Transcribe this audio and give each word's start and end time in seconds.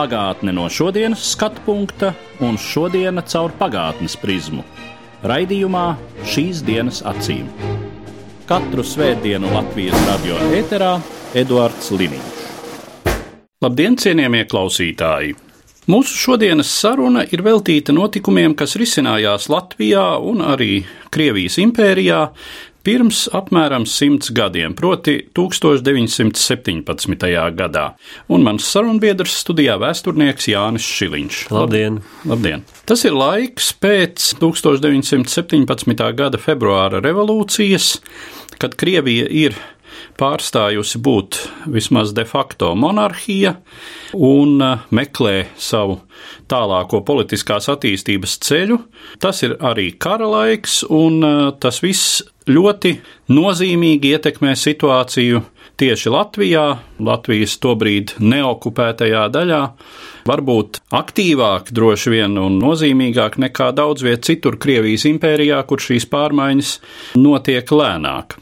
Pagātne 0.00 0.54
no 0.56 0.62
šodienas 0.72 1.20
skatu 1.34 1.60
punkta 1.66 2.14
un 2.40 2.54
šodienas 2.56 3.34
caur 3.34 3.52
pagātnes 3.58 4.14
prizmu. 4.16 4.62
Raidījumā 5.28 5.82
šīs 6.24 6.62
dienas 6.64 7.02
acīm. 7.04 7.50
Katru 8.48 8.80
svētdienu 8.80 9.50
Latvijas 9.52 10.00
radio 10.08 10.38
eterā 10.56 10.94
Eduards 11.36 11.92
Liniņš. 11.92 12.40
Labdien, 13.60 14.00
cienījamie 14.00 14.46
klausītāji! 14.48 15.36
Mūsu 15.90 16.16
šodienas 16.16 16.72
saruna 16.80 17.26
ir 17.28 17.44
veltīta 17.44 17.92
notikumiem, 17.92 18.56
kas 18.56 18.78
risinājās 18.80 19.50
Latvijā 19.52 20.06
un 20.24 20.40
arī 20.40 20.86
Krievijas 21.12 21.60
impērijā 21.60 22.22
pirms 22.86 23.26
apmēram 23.36 23.86
simts 23.88 24.30
gadiem, 24.34 24.74
proti 24.78 25.16
1917. 25.36 27.30
gadā. 27.56 27.86
Un 28.32 28.44
mans 28.46 28.66
sarunbiedrs 28.66 29.34
studijā 29.42 29.76
vēsturnieks 29.80 30.48
Jānis 30.52 30.86
Šiliņš. 30.98 31.42
Labdien! 31.54 32.00
Labdien! 32.28 32.64
Tas 32.88 33.04
ir 33.08 33.14
laiks 33.16 33.72
pēc 33.80 34.32
1917. 34.40 36.06
gada 36.16 36.40
februāra 36.40 37.02
revolūcijas, 37.04 37.98
kad 38.60 38.76
Krievija 38.80 39.28
ir 39.28 39.56
pārstājusi 40.20 41.00
būt 41.02 41.38
vismaz 41.72 42.12
de 42.16 42.26
facto 42.28 42.74
monarhija 42.78 43.56
un 44.14 44.60
uh, 44.60 44.84
meklē 44.94 45.48
savu 45.58 46.00
tālāko 46.50 47.00
politiskās 47.06 47.70
attīstības 47.72 48.36
ceļu. 48.44 48.80
Tas 49.22 49.40
ir 49.46 49.56
arī 49.64 49.90
kara 49.96 50.28
laiks, 50.28 50.82
un 50.84 51.24
uh, 51.24 51.48
tas 51.60 51.80
viss 51.84 52.20
ļoti 52.50 52.96
nozīmīgi 53.32 54.14
ietekmē 54.16 54.54
situāciju 54.58 55.42
tieši 55.80 56.12
Latvijā, 56.12 56.64
Latvijas 57.00 57.56
tobrīd 57.62 58.16
neokupētajā 58.20 59.24
daļā. 59.32 59.62
Varbūt 60.28 60.82
aktīvāk, 60.96 61.72
droši 61.76 62.14
vien, 62.16 62.36
un 62.40 62.60
nozīmīgāk 62.60 63.40
nekā 63.46 63.70
daudz 63.76 64.04
viet 64.04 64.28
citur 64.28 64.60
Krievijas 64.60 65.06
impērijā, 65.08 65.62
kur 65.68 65.80
šīs 65.80 66.08
pārmaiņas 66.12 66.76
notiek 67.16 67.72
lēnāk. 67.72 68.36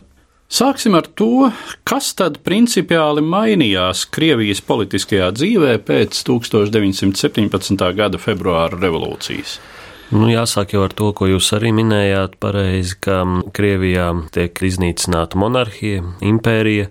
Sāksim 0.49 0.95
ar 0.97 1.05
to, 1.21 1.51
kas 1.85 2.15
tad 2.17 2.39
principiāli 2.41 3.21
mainījās 3.21 4.07
Krievijas 4.09 4.63
politiskajā 4.65 5.27
dzīvē 5.37 5.75
pēc 5.85 6.23
1917. 6.25 7.85
gada 7.99 8.21
februāra 8.23 8.81
revolūcijas. 8.81 9.59
Nu, 10.09 10.31
jāsāk 10.33 10.71
jau 10.73 10.87
ar 10.87 10.93
to, 10.97 11.11
ko 11.13 11.27
jūs 11.29 11.51
arī 11.53 11.69
minējāt, 11.77 12.39
pareizi, 12.41 12.95
ka 13.05 13.19
Krievijā 13.53 14.07
tiek 14.33 14.57
iznīcināta 14.65 15.37
monarhija, 15.37 16.01
impērija, 16.25 16.87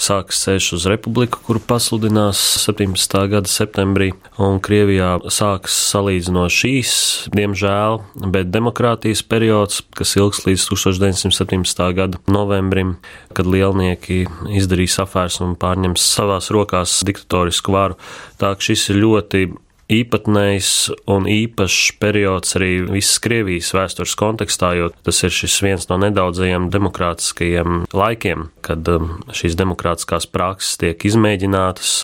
sākas 0.00 0.38
ceļš 0.46 0.68
uz 0.78 0.86
republiku, 0.88 1.42
kuru 1.44 1.60
pasludinās 1.68 2.40
17. 2.62 3.18
gada 3.28 3.52
septembrī, 3.52 4.14
un 4.40 4.56
Krievijā 4.64 5.10
sākas 5.28 5.76
salīdzinoši 5.90 6.60
šīs, 6.62 6.94
diemžēl, 7.36 7.98
bet 8.32 8.48
demokrātijas 8.54 9.20
periods, 9.28 9.82
kas 9.92 10.16
ilgs 10.16 10.40
līdz 10.46 10.64
1917. 10.70 11.82
gada 11.98 12.22
novembrim, 12.32 12.94
kad 13.36 13.50
lielnieki 13.52 14.22
izdarīs 14.56 14.96
afērs 15.04 15.42
un 15.44 15.58
pārņems 15.60 16.08
savās 16.16 16.48
rokās 16.56 17.02
diktatorisku 17.04 17.76
varu. 17.76 18.00
Tā 18.40 18.54
ka 18.56 18.70
šis 18.70 18.88
ir 18.94 19.02
ļoti 19.04 19.44
īpatnējs 19.92 20.70
un 21.10 21.26
īpašs 21.30 21.92
periods 22.02 22.56
arī 22.58 22.70
visas 22.88 23.20
Krievijas 23.22 23.72
vēstures 23.76 24.14
kontekstā, 24.18 24.72
jo 24.78 24.90
tas 25.04 25.22
ir 25.26 25.34
šis 25.34 25.58
viens 25.64 25.88
no 25.90 25.98
nedaudzajiem 26.02 26.70
demokrātiskajiem 26.72 27.84
laikiem, 27.92 28.48
kad 28.64 28.88
um, 28.92 29.14
šīs 29.34 29.56
demokrātiskās 29.60 30.28
prakses 30.30 30.80
tiek 30.82 31.06
izmēģinātas. 31.08 32.02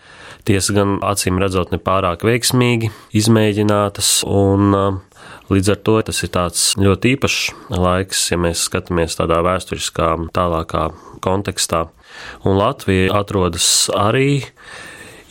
Tiesa 0.49 0.75
gan 0.77 0.97
acīm 1.05 1.41
redzot 1.41 1.75
nepārāk 1.75 2.25
veiksmīgi 2.25 2.93
izmēģinātas, 3.21 4.13
un 4.29 4.73
um, 4.77 5.01
līdz 5.53 5.75
ar 5.75 5.83
to 5.85 5.99
tas 6.09 6.23
ir 6.25 6.33
ļoti 6.85 7.15
īpašs 7.17 7.43
laiks, 7.75 8.25
ja 8.33 8.41
mēs 8.41 8.65
skatāmies 8.69 9.19
tādā 9.19 9.41
vēsturiskā, 9.45 10.15
tālākā 10.37 10.89
kontekstā. 11.25 11.87
Un 12.47 12.59
Latvija 12.59 13.13
atrodas 13.21 13.89
arī 13.95 14.43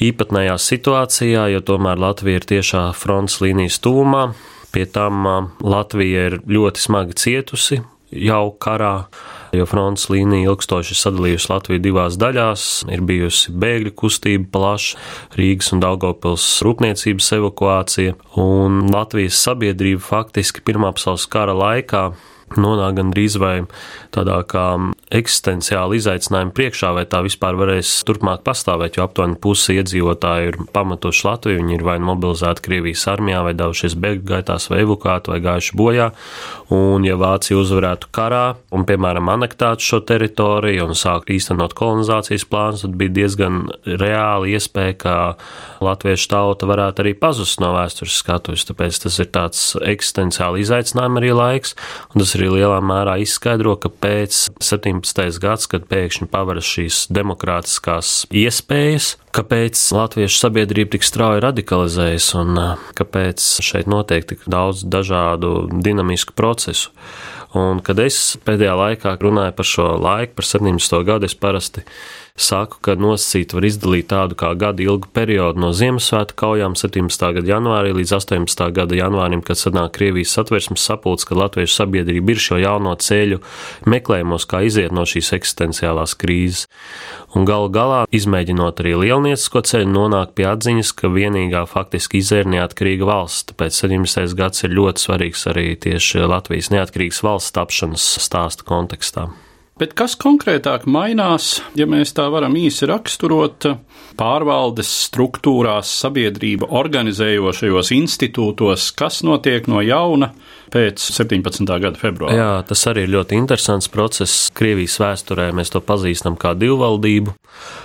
īpatnējā 0.03 0.55
situācijā, 0.61 1.47
jo 1.53 1.63
tomēr 1.65 1.99
Latvija 2.01 2.41
ir 2.41 2.47
tiešā 2.53 2.83
fronts 2.97 3.39
līnijas 3.43 3.79
tūmā. 3.83 4.29
Pie 4.73 4.85
tam 4.91 5.27
Latvija 5.63 6.27
ir 6.31 6.41
ļoti 6.45 6.83
smagi 6.83 7.17
cietusi 7.17 7.81
jau 8.11 8.53
karā, 8.63 9.07
jo 9.55 9.65
fronts 9.67 10.07
līnija 10.11 10.51
ilgstoši 10.51 10.95
sadalījusi 10.95 11.51
Latviju 11.51 11.83
divās 11.83 12.17
daļās. 12.19 12.67
Ir 12.93 13.03
bijusi 13.07 13.51
bēgļu 13.51 13.93
kustība 13.99 14.47
plaša, 14.53 15.01
Rīgas 15.39 15.73
un 15.75 15.83
Daugopils 15.83 16.47
rūpniecības 16.65 17.33
evakuācija, 17.39 18.15
un 18.39 18.87
Latvijas 18.93 19.41
sabiedrība 19.43 20.03
faktiski 20.03 20.63
Pirmā 20.67 20.93
pasaules 20.95 21.27
kara 21.31 21.55
laikā 21.57 22.09
nonāk 22.55 22.95
gandrīz 23.01 23.35
vai 23.41 23.55
tādā 24.15 24.39
kā 24.47 24.69
eksistenciāla 25.13 25.95
izaicinājuma 25.95 26.51
priekšā, 26.55 26.91
vai 26.97 27.05
tā 27.07 27.21
vispār 27.23 27.55
varēs 27.59 27.91
turpmāk 28.07 28.43
pastāvēt, 28.47 28.97
jo 28.97 29.05
aptuveni 29.05 29.37
pusi 29.39 29.77
iedzīvotāji 29.79 30.51
ir 30.51 30.57
pamatoši 30.75 31.27
Latviju, 31.27 31.61
viņi 31.61 31.77
ir 31.77 31.85
vai 31.87 31.95
nu 32.01 32.09
mobilizēti 32.11 32.65
Krievijas 32.65 33.05
armijā, 33.11 33.39
vai 33.45 33.53
devušies 33.57 33.95
bēgļu 34.03 34.25
gaitās, 34.27 34.67
vai 34.71 34.81
evokāti, 34.83 35.31
vai 35.31 35.39
gājuši 35.45 35.77
bojā. 35.79 36.09
Un, 36.75 37.05
ja 37.07 37.15
Vācija 37.19 37.55
uzvarētu 37.55 38.09
karā 38.11 38.57
un, 38.75 38.83
piemēram, 38.87 39.31
anektētu 39.31 39.85
šo 39.85 40.01
teritoriju 40.07 40.89
un 40.89 40.99
sāktu 40.99 41.37
īstenot 41.37 41.75
kolonizācijas 41.77 42.43
plānus, 42.51 42.83
tad 42.83 42.97
bija 42.99 43.15
diezgan 43.21 43.63
reāli 43.87 44.57
iespēja, 44.57 44.97
ka 45.05 45.15
latviešu 45.83 46.31
tauta 46.33 46.67
varētu 46.67 47.05
arī 47.05 47.15
pazust 47.15 47.61
no 47.63 47.71
vēstures 47.77 48.19
skatuves. 48.19 48.67
Tāpēc 48.67 48.99
tas 49.05 49.21
ir 49.23 49.31
tāds 49.31 49.63
eksistenciāli 49.79 50.65
izaicinājums 50.65 51.21
arī 51.21 51.31
laiks, 51.37 51.75
un 52.11 52.23
tas 52.23 52.35
arī 52.35 52.51
lielā 52.57 52.81
mērā 52.83 53.15
izskaidro, 53.23 53.77
ka 53.79 53.91
pēc 53.93 54.47
17. 54.59 54.96
Gads, 55.41 55.67
kad 55.69 55.87
pēkšņi 55.89 56.27
paveras 56.31 56.67
šīs 56.67 57.05
demokrātiskās 57.13 58.25
iespējas, 58.31 59.15
kāpēc 59.35 59.79
latviešu 59.93 60.41
sabiedrība 60.41 60.95
tik 60.95 61.07
strauji 61.07 61.43
radikalizējas 61.45 62.29
un 62.41 62.61
kāpēc 62.97 63.47
šeit 63.65 63.89
notiek 63.91 64.25
tik 64.27 64.45
daudz 64.49 64.85
dažādu 64.87 65.67
dinamisku 65.71 66.33
procesu. 66.37 66.93
Un, 67.57 67.81
kad 67.85 67.99
es 68.03 68.37
pēdējā 68.45 68.75
laikā 68.77 69.17
runāju 69.21 69.55
par 69.57 69.67
šo 69.67 69.89
laiku, 69.97 70.37
par 70.37 70.45
17. 70.45 71.01
gadu, 71.07 71.25
es 71.29 71.37
parasti 71.37 71.85
saku, 72.37 72.77
ka 72.85 72.93
nosacīt 72.97 73.55
var 73.57 73.65
izdalīt 73.65 74.09
tādu 74.11 74.37
kā 74.37 74.51
gadu 74.59 74.85
ilgu 74.85 75.09
periodu 75.13 75.61
no 75.61 75.71
Ziemassvētku 75.75 76.37
kaujām 76.37 76.77
17. 76.77 77.25
gada 77.39 77.49
janvārī 77.49 77.95
līdz 77.97 78.13
18. 78.19 78.67
gada 78.77 78.97
janvārim, 78.99 79.41
kad 79.45 79.57
sanāk 79.57 79.95
Krievijas 79.97 80.35
satversmes 80.37 80.85
sapulcs, 80.85 81.25
kad 81.25 81.41
latviešu 81.41 81.79
sabiedrība 81.81 82.35
ir 82.35 82.43
šo 82.43 82.59
jauno 82.61 82.93
ceļu 82.93 83.41
meklējumos, 83.89 84.45
kā 84.49 84.61
iziet 84.67 84.93
no 84.93 85.07
šīs 85.09 85.33
eksistenciālās 85.39 86.13
krīzes. 86.19 86.67
Un 87.35 87.45
galu 87.45 87.67
galā, 87.73 88.03
izmēģinot 88.13 88.79
arī 88.81 88.93
lielniecisko 89.01 89.61
ceļu, 89.67 89.89
nonāk 89.91 90.31
pie 90.37 90.45
atziņas, 90.49 90.93
ka 90.97 91.09
vienīgā 91.11 91.65
faktiski 91.69 92.21
izēra 92.21 92.53
neatkarīga 92.53 93.09
valsts. 93.09 93.49
Tāpēc 93.51 93.81
17. 93.81 94.37
gads 94.37 94.63
ir 94.63 94.77
ļoti 94.77 95.03
svarīgs 95.03 95.43
arī 95.51 95.67
tieši 95.75 96.23
Latvijas 96.29 96.71
neatkarīgas 96.73 97.23
valsts 97.25 97.46
tapšanas 97.55 98.05
stāsta 98.23 98.65
kontekstā. 98.67 99.27
Bet 99.77 99.91
kas 99.93 100.15
konkrētāk 100.17 100.87
mainās, 100.89 101.59
ja 101.77 101.85
mēs 101.85 102.15
tā 102.17 102.23
varam 102.33 102.55
īsi 102.57 102.87
raksturot, 102.89 103.67
pārvaldes 104.17 104.89
struktūrās, 105.05 105.91
sabiedrība 106.01 106.71
organizējošajos 106.79 107.91
institūtos, 107.93 108.87
kas 108.97 109.21
notiek 109.27 109.69
no 109.69 109.83
jauna 109.85 110.31
pēc 110.73 111.01
17. 111.01 111.65
gada 111.67 111.99
februāra? 111.99 112.35
Jā, 112.37 112.51
tas 112.67 112.83
arī 112.89 113.05
ir 113.05 113.13
ļoti 113.15 113.37
interesants 113.39 113.89
process. 113.91 114.47
Krievijas 114.57 114.97
vēsturē 115.01 115.49
mēs 115.55 115.71
to 115.73 115.81
pazīstam 115.83 116.37
kā 116.39 116.53
divvaldību, 116.57 117.33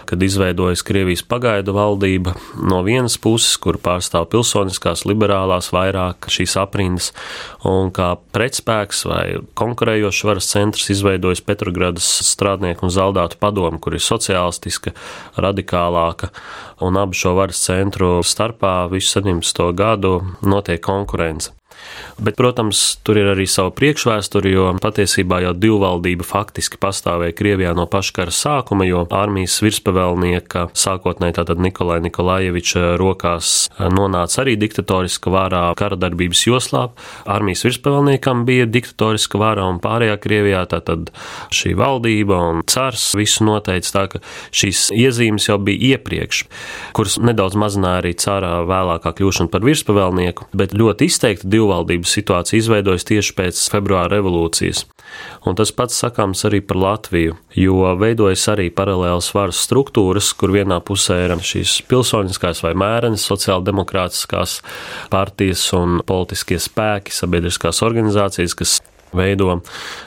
kad 0.09 0.23
izveidojas 0.23 0.83
Krievijas 0.87 1.23
pagaidu 1.27 1.75
valdība 1.77 2.35
no 2.59 2.83
vienas 2.87 3.17
puses, 3.23 3.55
kur 3.63 3.79
pārstāv 3.83 4.29
pilsoniskās, 4.33 5.05
liberālās 5.09 5.71
vairāk 5.75 6.29
šīs 6.33 6.57
aprindas, 6.61 7.13
un 7.69 7.93
kā 7.95 8.13
pretspēks 8.35 9.07
vai 9.09 9.25
konkurējošs 9.59 10.25
varas 10.29 10.51
centrs 10.53 10.91
izveidojas 10.93 11.45
Petrogradas 11.47 12.09
strādnieku 12.33 12.87
un 12.89 12.95
zaldātu 12.95 13.39
padomu, 13.43 13.81
kur 13.83 13.97
ir 13.97 14.05
sociālistiska, 14.05 14.95
radikālāka, 15.41 16.33
un 16.83 16.99
abu 17.01 17.17
šo 17.17 17.37
varas 17.39 17.63
centru 17.63 18.19
starpā 18.27 18.77
visu 18.93 19.21
17. 19.21 19.69
gadu 19.79 20.19
notiek 20.43 20.83
konkurence. 20.83 21.53
Bet, 22.23 22.37
protams, 22.39 22.81
tur 23.03 23.19
ir 23.19 23.31
arī 23.33 23.47
sava 23.51 23.73
priekšvēsture, 23.75 24.51
jo 24.53 24.67
patiesībā 24.83 25.41
jau 25.47 25.53
divvaldība 25.57 26.27
faktiski 26.27 26.79
pastāvēja 26.83 27.35
Krievijā 27.37 27.73
no 27.77 27.87
paša 27.91 28.17
kara 28.19 28.35
sākuma, 28.35 28.87
jo 28.87 29.05
armijas 29.11 29.57
virspavēlnieka 29.65 30.69
sākotnēji 30.79 31.39
tātad 31.41 31.63
Nikolai 31.63 31.99
Nikolājeviča 32.05 32.95
rokās 33.01 33.71
nonāca 33.79 34.43
arī 34.45 34.57
diktatoriska 34.61 35.33
vārā 35.33 35.63
kara 35.79 35.99
darbības 36.01 36.45
joslā. 36.47 36.85
Armijas 37.31 37.65
virspavēlniekam 37.67 38.45
bija 38.49 38.69
diktatoriska 38.71 39.41
vara 39.41 39.67
un 39.71 39.81
pārējā 39.83 40.19
Krievijā 40.23 40.63
tātad 40.71 41.11
šī 41.55 41.75
valdība 41.79 42.39
un 42.53 42.63
cars 42.69 43.13
visu 43.19 43.47
noteica 43.49 43.95
tā, 43.97 44.05
ka 44.13 44.23
šīs 44.55 44.91
iezīmes 44.95 45.49
jau 45.49 45.59
bija 45.63 45.97
iepriekš, 45.97 46.45
kuras 46.97 47.19
nedaudz 47.23 47.59
mazināja 47.59 48.03
arī 48.03 48.15
cārā 48.21 48.55
vēlākā 48.69 49.15
kļūšana 49.19 49.53
par 49.53 49.65
virspavēlnieku, 49.67 50.49
bet 50.57 50.77
ļoti 50.77 51.09
izteikti 51.11 51.51
divvaldības 51.73 52.13
situācija 52.19 52.61
izveidojas 52.61 53.07
tieši 53.09 53.35
pēc 53.37 53.61
februāra 53.73 54.11
revolūcijas. 54.19 54.85
Un 55.47 55.57
tas 55.57 55.73
pats 55.73 55.99
sakāms 56.03 56.45
arī 56.49 56.63
par 56.65 56.79
Latviju, 56.81 57.37
jo 57.57 57.93
veidojas 58.01 58.45
arī 58.53 58.71
paralēlas 58.73 59.33
varas 59.35 59.61
struktūras, 59.67 60.33
kur 60.37 60.53
vienā 60.53 60.81
pusē 60.85 61.19
ir 61.27 61.35
šīs 61.37 61.83
pilsoniskās 61.89 62.63
vai 62.65 62.75
mērenes 62.79 63.25
sociāldemokrātiskās 63.29 64.61
partijas 65.13 65.65
un 65.77 66.01
politiskie 66.07 66.61
spēki, 66.61 67.13
sabiedriskās 67.13 67.83
organizācijas, 67.85 68.57
kas 68.57 68.79
veido 69.17 69.61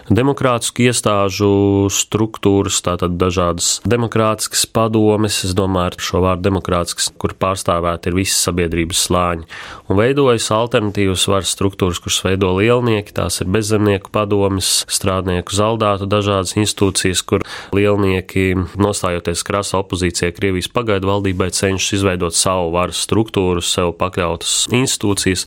demokrātisku 0.09 0.85
iestāžu 0.85 1.87
struktūras, 1.93 2.81
tātad 2.85 3.17
dažādas 3.21 3.79
demokrātiskas 3.87 4.65
padomes, 4.69 5.41
es 5.47 5.55
domāju, 5.57 5.93
ar 5.95 6.05
šo 6.07 6.21
vārdu 6.25 6.47
demokrātisks, 6.49 7.11
kur 7.21 7.35
pārstāvēti 7.39 8.11
ir 8.11 8.17
visi 8.19 8.37
sabiedrības 8.37 9.05
slāņi, 9.07 9.47
un 9.89 9.99
veidojas 9.99 10.49
alternatīvas 10.55 11.25
varas 11.31 11.53
struktūras, 11.55 12.01
kuras 12.03 12.21
veido 12.25 12.51
lielnieki, 12.57 13.15
tās 13.15 13.41
ir 13.41 13.49
bezzemnieku 13.53 14.13
padomes, 14.13 14.83
strādnieku 14.91 15.55
zaldātu 15.55 16.09
dažādas 16.09 16.55
institūcijas, 16.59 17.23
kur 17.25 17.45
lielnieki, 17.75 18.47
nostājoties 18.81 19.45
krasa 19.45 19.81
opozīcijai 19.81 20.33
Krievijas 20.35 20.71
pagaidu 20.73 21.09
valdībai, 21.09 21.51
cenšas 21.55 21.99
izveidot 21.99 22.37
savu 22.37 22.73
varas 22.75 23.01
struktūru, 23.05 23.63
sev 23.65 23.93
pakļautas 23.99 24.65
institūcijas 24.75 25.45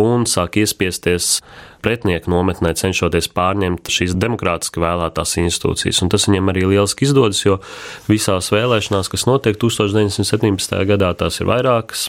un 0.00 0.26
sāk 0.30 0.60
iespiesties 0.62 1.40
pretinieku 1.82 2.30
nometnē, 2.32 2.72
cenšoties 2.78 3.30
pārņemt 3.34 3.90
šīs 3.92 4.14
demokrātiski 4.20 4.82
vēlētās 4.82 5.36
institūcijas. 5.42 6.02
Un 6.04 6.12
tas 6.12 6.28
viņam 6.28 6.52
arī 6.52 6.66
lieliski 6.70 7.08
izdodas, 7.08 7.42
jo 7.44 7.58
visās 8.10 8.50
vēlēšanās, 8.54 9.10
kas 9.12 9.26
notiek 9.28 9.58
1917. 9.60 10.76
gadā, 10.90 11.12
tās 11.18 11.40
ir 11.40 11.50
vairākas, 11.50 12.06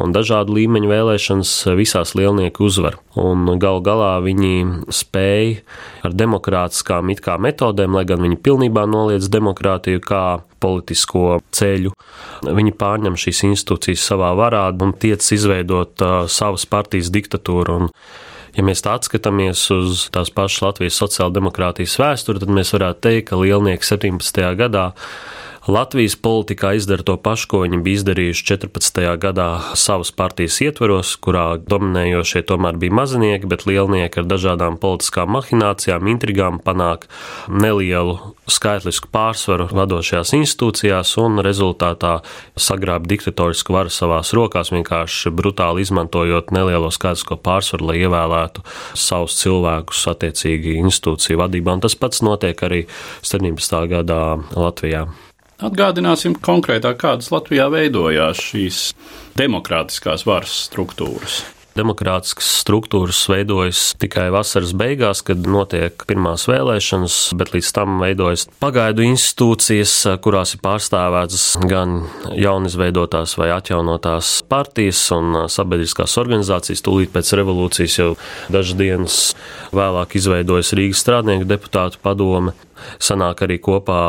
un 0.00 0.14
dažādu 0.14 0.56
līmeņu 0.58 0.90
vēlēšanas 0.90 1.54
visās 1.78 2.14
lielnieku 2.18 2.68
uzvar. 2.68 2.98
Un 3.20 3.46
gal 3.62 3.80
galā 3.84 4.16
viņi 4.24 4.84
spēja 4.92 5.62
ar 6.04 6.14
demokrātiskām 6.16 7.12
it 7.14 7.22
kā 7.24 7.36
metodēm, 7.40 7.94
lai 7.96 8.04
gan 8.08 8.22
viņi 8.24 8.40
pilnībā 8.44 8.84
noliedz 8.90 9.30
demokrātiju 9.32 10.02
kā 10.04 10.24
politisko 10.64 11.38
ceļu. 11.54 11.92
Viņi 12.44 12.74
pārņem 12.80 13.18
šīs 13.20 13.44
institūcijas 13.50 14.04
savā 14.12 14.32
varā 14.38 14.66
un 14.84 14.94
tiec 15.00 15.24
izveidot 15.36 16.04
uh, 16.04 16.14
savas 16.30 16.66
partijas 16.70 17.12
diktatūru. 17.14 17.80
Un 17.80 17.92
Ja 18.54 18.62
mēs 18.66 18.84
tā 18.84 18.94
atskatāmies 18.94 19.64
uz 19.74 20.04
tās 20.14 20.30
pašas 20.34 20.62
Latvijas 20.62 20.98
sociāldemokrātijas 21.02 21.96
vēsturi, 21.98 22.42
tad 22.42 22.52
mēs 22.54 22.70
varētu 22.76 23.02
teikt, 23.08 23.28
ka 23.30 23.40
Lielnieks 23.40 23.90
17. 23.90 24.44
gadā 24.60 24.92
Latvijas 25.64 26.12
politikā 26.20 26.74
izdara 26.76 27.00
to 27.08 27.14
pašu, 27.16 27.46
ko 27.48 27.58
viņi 27.62 27.78
bija 27.80 27.96
izdarījuši 28.02 28.42
14. 28.50 28.98
gadā 29.16 29.46
savas 29.80 30.10
partijas 30.12 30.58
ietveros, 30.60 31.14
kurā 31.24 31.56
dominējošie 31.56 32.42
tomēr 32.50 32.76
bija 32.82 32.92
mazinieki, 32.92 33.48
bet 33.48 33.64
lielnieki 33.64 34.20
ar 34.20 34.28
dažādām 34.28 34.76
politiskām 34.82 35.32
mahinācijām, 35.32 36.04
intrigām 36.12 36.60
panāk 36.60 37.08
nelielu 37.48 38.18
skaitlisku 38.44 39.08
pārsvaru 39.08 39.70
vadošajās 39.72 40.34
institūcijās 40.36 41.16
un 41.24 41.40
rezultātā 41.40 42.18
sagrāb 42.60 43.08
diktatorisku 43.08 43.72
varu 43.72 43.88
savās 43.88 44.36
rokās, 44.36 44.68
vienkārši 44.76 45.32
brutāli 45.32 45.88
izmantojot 45.88 46.52
nelielo 46.52 46.92
skaitlisko 46.92 47.40
pārsvaru, 47.40 47.88
lai 47.88 48.02
ievēlētu 48.04 48.68
savus 48.92 49.40
cilvēkus 49.40 50.10
attiecīgi 50.12 50.76
institūciju 50.84 51.40
vadībā. 51.40 51.78
Un 51.78 51.88
tas 51.88 51.96
pats 51.96 52.20
notiek 52.20 52.68
arī 52.68 52.84
17. 53.24 53.86
gadā 53.96 54.26
Latvijā. 54.52 55.08
Atgādināsim 55.64 56.34
konkrētāk, 56.44 56.98
kādas 57.00 57.30
Latvijā 57.32 57.70
veidojās 57.72 58.40
šīs 58.50 58.80
demokrātiskās 59.38 60.26
varas 60.28 60.52
struktūras. 60.66 61.40
Demokrātiskas 61.74 62.46
struktūras 62.60 63.18
veidojas 63.26 63.78
tikai 63.98 64.28
vasaras 64.30 64.70
beigās, 64.78 65.24
kad 65.26 65.40
notiek 65.50 66.04
pirmās 66.06 66.44
vēlēšanas, 66.46 67.16
bet 67.40 67.50
līdz 67.56 67.70
tam 67.74 67.96
veidojas 67.98 68.44
pagaidu 68.62 69.02
institūcijas, 69.08 69.94
kurās 70.22 70.54
ir 70.54 70.62
pārstāvētas 70.62 71.48
gan 71.66 72.04
jaunizveidotās 72.38 73.34
vai 73.40 73.48
atjaunotās 73.56 74.36
partijas 74.46 75.00
un 75.16 75.48
sabiedriskās 75.50 76.14
organizācijas. 76.22 76.84
Tūlīt 76.86 77.10
pēc 77.16 77.32
revolūcijas 77.40 77.98
jau 77.98 78.12
dažas 78.54 78.78
dienas 78.78 79.18
vēlāk 79.74 80.14
izveidojas 80.20 80.76
Rīgas 80.78 81.02
strādnieku 81.02 81.50
deputātu 81.56 81.98
padome 82.04 82.54
sanāk 83.02 83.44
arī 83.46 83.58
kopā 83.62 84.00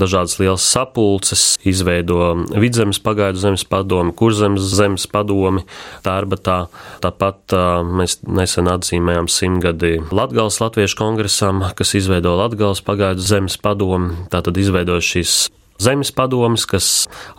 dažādas 0.00 0.38
lielas 0.40 0.66
sapulces, 0.66 1.44
izveido 1.66 2.32
vidzemes 2.54 3.00
pagaidu 3.02 3.42
zemes 3.42 3.66
padomi, 3.68 4.14
kurzemes 4.16 4.70
zemes 4.76 5.06
padomi, 5.10 5.64
tērbatā. 6.06 6.58
Tāpat 7.04 7.56
mēs 7.86 8.20
nesen 8.26 8.70
atzīmējām 8.72 9.30
simtgadi 9.32 9.96
Latgales 10.14 10.60
Latviešu 10.62 11.00
kongresam, 11.00 11.64
kas 11.76 11.94
izveido 11.98 12.36
Latgales 12.38 12.82
pagaidu 12.86 13.24
zemes 13.24 13.58
padomi, 13.60 14.26
tātad 14.32 14.58
izveido 14.60 14.98
šīs 15.02 15.46
zemes 15.82 16.12
padomes, 16.14 16.66
kas 16.68 16.88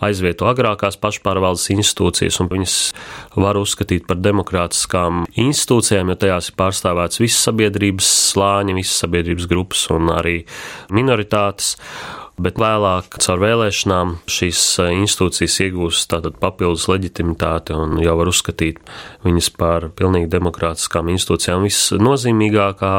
aizvieto 0.04 0.48
agrākās 0.50 0.98
pašpārvaldes 1.00 1.68
institūcijas, 1.74 2.40
un 2.42 2.50
viņas 2.52 2.76
var 3.38 3.58
uzskatīt 3.60 4.06
par 4.08 4.20
demokrātiskām 4.22 5.24
institūcijām, 5.38 6.12
jo 6.12 6.18
tajās 6.24 6.52
ir 6.52 6.58
pārstāvēts 6.60 7.22
visas 7.22 7.48
sabiedrības 7.48 8.08
slāņi, 8.32 8.78
visas 8.78 9.02
sabiedrības 9.04 9.48
grupas 9.50 9.84
un 9.94 10.12
arī 10.14 10.38
minoritātes 10.94 11.76
bet 12.42 12.58
vēlāk 12.60 13.18
caur 13.22 13.42
vēlēšanām 13.42 14.14
šīs 14.30 14.62
eh, 14.82 14.92
institūcijas 15.02 15.58
iegūst 15.66 16.16
papildus 16.40 16.88
leģitimitāti 16.90 17.76
un 17.76 17.98
jau 18.02 18.16
var 18.20 18.30
uzskatīt 18.30 18.80
viņas 19.26 19.50
par 19.58 19.88
pilnīgi 19.98 20.30
demokrātiskām 20.32 21.10
institūcijām. 21.14 21.66
Visnozīmīgākā 21.68 22.94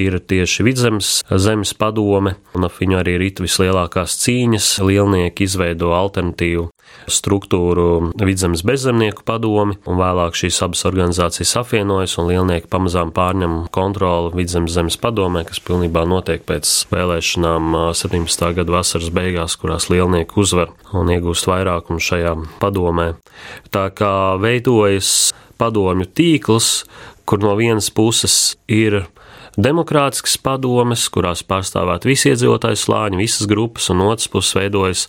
ir 0.00 0.18
tieši 0.20 0.66
vidzemes 0.66 1.14
zemes 1.30 1.74
padome, 1.78 2.36
un 2.56 2.68
ap 2.68 2.80
viņu 2.80 3.00
arī 3.00 3.18
rīt 3.22 3.44
vislielākās 3.44 4.18
cīņas. 4.24 4.70
Lielnieki 4.84 5.46
izveido 5.48 5.94
alternatīvu 5.96 6.68
struktūru 7.10 8.12
vidzemes 8.16 8.64
bezzemnieku 8.66 9.24
padomi, 9.26 9.76
un 9.88 9.98
vēlāk 10.00 10.36
šīs 10.38 10.60
abas 10.64 10.84
organizācijas 10.88 11.54
apvienojas, 11.60 12.16
un 12.20 12.30
lielnieki 12.30 12.70
pamazām 12.72 13.12
pārņem 13.14 13.56
kontroli 13.74 14.34
vidzemes 14.38 14.74
zemes 14.76 14.98
padomē, 15.00 15.44
kas 15.48 15.60
pilnībā 15.64 16.06
notiek 16.08 16.44
pēc 16.48 16.70
vēlēšanām 16.92 17.76
17. 17.96 18.50
gada 18.58 18.76
vasaras 18.78 19.12
beigās, 19.14 19.58
kurās 19.60 19.90
lielnieki 19.92 20.40
uzvar 20.40 20.72
un 20.96 21.12
iegūst 21.12 21.48
vairākumu 21.50 22.02
šajā 22.02 22.36
padomē. 22.62 23.12
Tā 23.74 23.88
kā 23.96 24.14
veidojas 24.40 25.34
padomju 25.60 26.08
tīkls, 26.16 26.70
kur 27.28 27.40
no 27.44 27.54
vienas 27.58 27.90
puses 27.94 28.56
ir 28.68 29.04
demokrātiskas 29.60 30.36
padomes, 30.42 31.06
kurās 31.14 31.44
pārstāvēt 31.46 32.06
visi 32.08 32.32
iedzīvotāju 32.32 32.78
slāņi, 32.80 33.20
visas 33.20 33.48
grupas, 33.50 33.88
un 33.92 34.02
otrs 34.08 34.30
puses 34.32 34.56
veidojas 34.58 35.06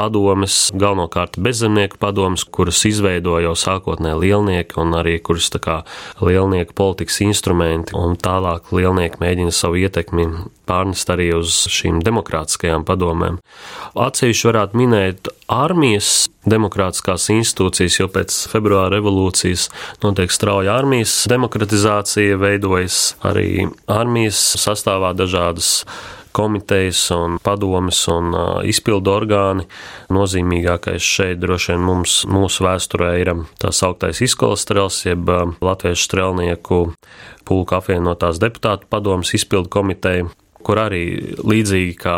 padomes, 0.00 0.70
galvenokārt 0.72 1.36
bezzemnieku 1.44 2.00
padomes, 2.00 2.46
kuras 2.48 2.80
izveidoja 2.88 3.50
jau 3.50 3.56
sākotnēji 3.58 4.22
lielnieki 4.24 4.78
un 4.80 4.96
arī 4.96 5.18
kuras 5.24 5.50
tā 5.52 5.60
kā 5.60 5.76
lielnieku 6.24 6.76
politikas 6.78 7.20
instrumenti, 7.26 7.96
un 7.98 8.16
tālāk 8.20 8.72
lielnieki 8.72 9.20
mēģina 9.20 9.52
savu 9.54 9.82
ietekmi 9.82 10.26
pārnest 10.70 11.10
arī 11.12 11.30
uz 11.36 11.64
šīm 11.72 12.00
demokrātiskajām 12.06 12.86
padomēm. 12.88 13.40
Atsevišķi 13.98 14.48
varētu 14.48 14.80
minēt 14.80 15.30
armijas 15.50 16.30
demokrātiskās 16.48 17.26
institūcijas, 17.34 17.98
jo 18.00 18.08
pēc 18.12 18.36
februāra 18.52 18.94
revolūcijas 18.94 19.66
notiek 20.04 20.32
strauja 20.32 20.78
armijas 20.80 21.26
demokratizācija, 21.30 22.38
veidojas 22.40 23.02
arī 23.26 23.66
armijas 23.90 24.40
sastāvā 24.62 25.12
dažādas 25.18 25.82
komitejas 26.36 27.02
un 27.16 27.38
padomes 27.42 28.00
un 28.12 28.34
izpildu 28.68 29.12
orgāni. 29.12 29.66
Nozīmīgākais 30.12 31.04
šeit 31.04 31.40
droši 31.42 31.74
vien 31.74 31.86
mums, 31.86 32.20
mūsu 32.30 32.66
vēsturē 32.66 33.10
ir 33.22 33.32
tā 33.62 33.72
sauktais 33.74 34.22
izkolas 34.24 34.66
strels, 34.66 35.02
jeb 35.06 35.30
Latviešu 35.60 36.06
strelnieku 36.08 36.82
pulka 37.48 37.80
apvienotās 37.80 38.40
deputātu 38.42 38.88
padomas 38.90 39.34
izpildu 39.36 39.72
komiteja 39.72 40.28
kur 40.66 40.80
arī 40.82 41.02
līdzīgi 41.40 41.94
kā 42.00 42.16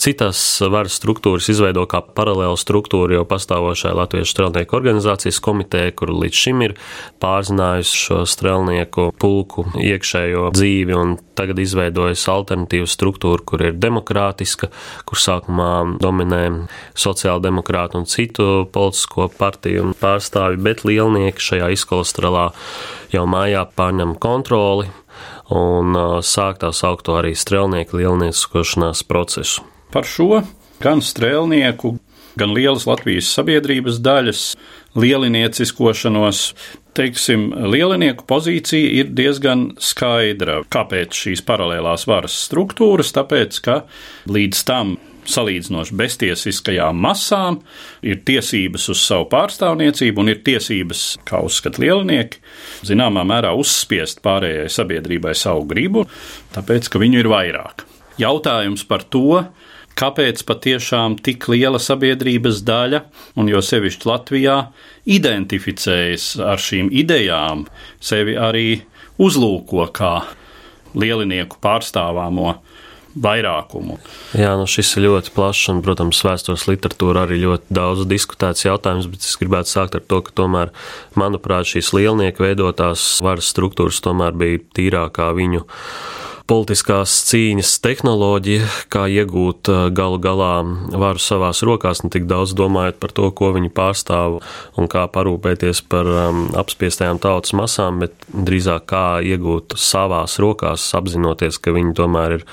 citas 0.00 0.40
varas 0.72 0.96
struktūras 1.00 1.48
izveido 1.52 1.84
kā 1.90 2.02
paralēlu 2.16 2.58
struktūru 2.60 3.18
jau 3.18 3.26
pastāvošai 3.28 3.94
Latviešu 3.96 4.34
strelnieku 4.34 4.78
organizācijas 4.78 5.40
komiteja, 5.44 5.94
kur 5.96 6.12
līdz 6.14 6.42
šim 6.44 6.64
ir 6.68 6.76
pārzinājusi 7.22 8.00
šo 8.06 8.20
strelnieku 8.28 9.10
pulku 9.20 9.66
iekšējo 9.78 10.50
dzīvi 10.56 10.96
un 10.98 11.16
tagad 11.38 11.60
izveidojas 11.62 12.24
alternatīva 12.28 12.88
struktūra, 12.90 13.44
kur 13.46 13.64
ir 13.64 13.78
demokrātiska, 13.80 14.68
kur 15.08 15.20
sākumā 15.20 15.98
dominē 16.02 16.42
sociāldemokrātu 16.98 18.02
un 18.02 18.08
citu 18.10 18.48
politisko 18.72 19.30
partiju 19.38 19.92
pārstāvi, 20.00 20.60
bet 20.62 20.84
lielnieki 20.88 21.48
šajā 21.50 21.72
izkolastralā 21.76 22.50
jau 23.12 23.24
mājā 23.28 23.64
pārņem 23.76 24.16
kontroli 24.20 24.90
un 25.50 25.96
sāk 26.22 26.62
tā 26.62 26.70
saukto 26.76 27.16
arī 27.18 27.34
strēlnieku 27.36 27.98
lielniecošanās 27.98 29.02
procesu. 29.08 29.64
Par 29.92 30.06
šo 30.08 30.42
gan 30.82 31.02
strēlnieku, 31.04 31.96
gan 32.38 32.54
lielas 32.56 32.86
Latvijas 32.88 33.30
sabiedrības 33.36 34.00
daļas 34.02 34.44
lielinieciskošanos, 34.98 36.40
teiksim, 36.96 37.46
lielinieku 37.72 38.26
pozīcija 38.28 38.90
ir 39.00 39.12
diezgan 39.16 39.70
skaidra. 39.80 40.60
Kāpēc 40.72 41.16
šīs 41.24 41.44
paralēlās 41.48 42.06
varas 42.08 42.36
struktūras? 42.48 43.14
Tāpēc, 43.16 43.62
ka 43.64 43.78
līdz 44.28 44.66
tam 44.68 44.96
salīdzinoši 45.28 45.96
beztiesiskajām 45.98 46.98
masām, 47.04 47.60
ir 48.02 48.22
tiesības 48.26 48.88
uz 48.92 49.02
savu 49.04 49.28
pārstāvniecību 49.32 50.22
un 50.22 50.32
ir 50.32 50.42
tiesības, 50.46 51.04
kā 51.28 51.42
uzskata 51.46 51.82
lielnieki, 51.82 52.42
zināmā 52.88 53.24
mērā 53.28 53.52
uzspiest 53.58 54.22
pārējai 54.24 54.70
sabiedrībai 54.72 55.34
savu 55.38 55.66
gribu, 55.70 56.06
tāpēc, 56.56 56.90
ka 56.90 57.02
viņu 57.02 57.22
ir 57.22 57.30
vairāk. 57.32 57.86
Jautājums 58.20 58.84
par 58.88 59.06
to, 59.08 59.42
kāpēc 59.98 60.42
patiešām 60.48 61.18
tik 61.24 61.46
liela 61.52 61.80
sabiedrības 61.82 62.62
daļa, 62.66 63.02
un 63.38 63.50
jo 63.50 63.62
sevišķi 63.64 64.08
Latvijā, 64.08 64.58
identificējas 65.06 66.34
ar 66.42 66.60
šīm 66.62 66.90
idejām, 67.02 67.66
sevi 68.00 68.36
arī 68.38 68.82
uzlūko 69.22 69.88
kā 69.94 70.14
lielinieku 70.98 71.60
pārstāvāmo 71.62 72.56
vairākumu. 73.14 73.98
Jā, 74.38 74.54
nu 74.58 74.66
šis 74.70 74.94
ir 74.96 75.06
ļoti 75.06 75.34
plašs 75.36 75.68
un, 75.72 75.82
protams, 75.84 76.22
vēstures 76.24 76.66
literatūra 76.70 77.26
arī 77.26 77.42
ļoti 77.42 77.76
daudz 77.76 78.06
diskutēts 78.10 78.66
jautājums, 78.66 79.08
bet 79.12 79.26
es 79.26 79.36
gribētu 79.40 79.72
sākt 79.72 79.98
ar 79.98 80.04
to, 80.08 80.22
ka 80.24 80.34
tomēr, 80.42 80.72
manuprāt, 81.18 81.68
šīs 81.72 81.92
lielnieku 81.96 82.46
veidotās 82.46 83.04
varas 83.24 83.52
struktūras 83.52 84.00
tomēr 84.04 84.36
bija 84.36 84.62
tīrākā 84.78 85.32
viņu 85.36 85.66
politiskās 86.50 87.14
cīņas 87.28 87.72
tehnoloģija, 87.84 88.66
kā 88.92 89.04
iegūt 89.10 89.70
galu 89.94 90.18
galā 90.22 90.52
varu 90.90 91.22
savās 91.22 91.62
rokās, 91.66 92.02
ne 92.04 92.10
tik 92.12 92.26
daudz 92.30 92.54
domājot 92.58 92.98
par 93.02 93.14
to, 93.16 93.30
ko 93.36 93.52
viņi 93.56 93.72
pārstāv 93.74 94.40
un 94.78 94.90
kā 94.90 95.04
parūpēties 95.12 95.84
par 95.92 96.08
um, 96.08 96.44
apspiestajām 96.58 97.20
tautas 97.22 97.54
masām, 97.58 98.02
bet 98.02 98.16
drīzāk 98.32 98.88
kā 98.92 99.04
iegūt 99.26 99.76
savās 99.80 100.38
rokās, 100.42 100.88
apzinoties, 100.98 101.60
ka 101.62 101.74
viņi 101.74 101.94
tomēr 101.98 102.38
ir 102.40 102.48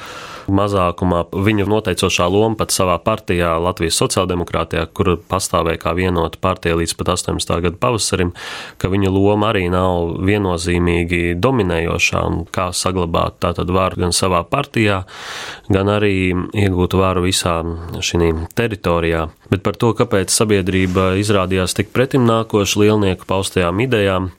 mazākumā. 0.49 1.23
Viņu 1.45 1.67
noteicošā 1.69 2.27
loma 2.31 2.57
pat 2.59 2.73
savā 2.73 2.97
partijā, 3.03 3.53
Latvijas 3.61 3.99
sociāldemokrātijā, 4.01 4.85
kur 4.93 5.15
pastāvēja 5.29 5.81
kā 5.83 5.93
vienota 5.97 6.41
partija 6.41 6.77
līdz 6.79 6.95
pat 6.99 7.13
18. 7.15 7.55
gada 7.65 7.79
pavasarim, 7.81 8.33
ka 8.81 8.91
viņa 8.91 9.13
loma 9.13 9.51
arī 9.53 9.67
nav 9.71 10.19
viennozīmīgi 10.25 11.35
dominējošā 11.41 12.23
un 12.29 12.43
kā 12.53 12.69
saglabāt 12.75 13.39
tātad 13.43 13.71
varu 13.79 14.03
gan 14.05 14.15
savā 14.15 14.43
partijā, 14.47 15.01
gan 15.71 15.91
arī 15.95 16.13
iegūt 16.35 16.97
varu 16.99 17.25
visā 17.27 17.59
šī 18.03 18.33
teritorijā. 18.55 19.29
Bet 19.49 19.63
par 19.65 19.79
to, 19.79 19.95
kāpēc 19.97 20.33
sabiedrība 20.33 21.13
izrādījās 21.21 21.77
tik 21.77 21.93
pretimnākoša 21.95 22.83
lielnieku 22.83 23.25
paustajām 23.29 23.81
idejām, 23.87 24.29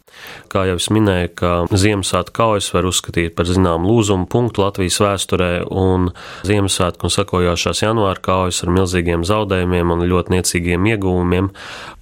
Kā 0.50 0.64
jau 0.66 0.76
es 0.80 0.88
minēju, 0.92 1.30
ka 1.38 1.50
Ziemassvētku 1.70 2.34
kaujas 2.34 2.70
var 2.74 2.88
uzskatīt 2.88 3.36
par 3.38 3.46
zināmu 3.48 3.88
lūzumu 3.88 4.26
punktu 4.30 4.64
Latvijas 4.64 4.98
vēsturē, 5.02 5.50
un 5.70 6.10
Ziemassvētku 6.46 7.06
un 7.06 7.14
sakojošās 7.14 7.84
janvāra 7.84 8.20
kaujas 8.24 8.64
ar 8.64 8.72
milzīgiem 8.74 9.24
zaudējumiem 9.26 9.94
un 9.94 10.04
ļoti 10.10 10.34
niecīgiem 10.34 10.88
ieguvumiem 10.92 11.52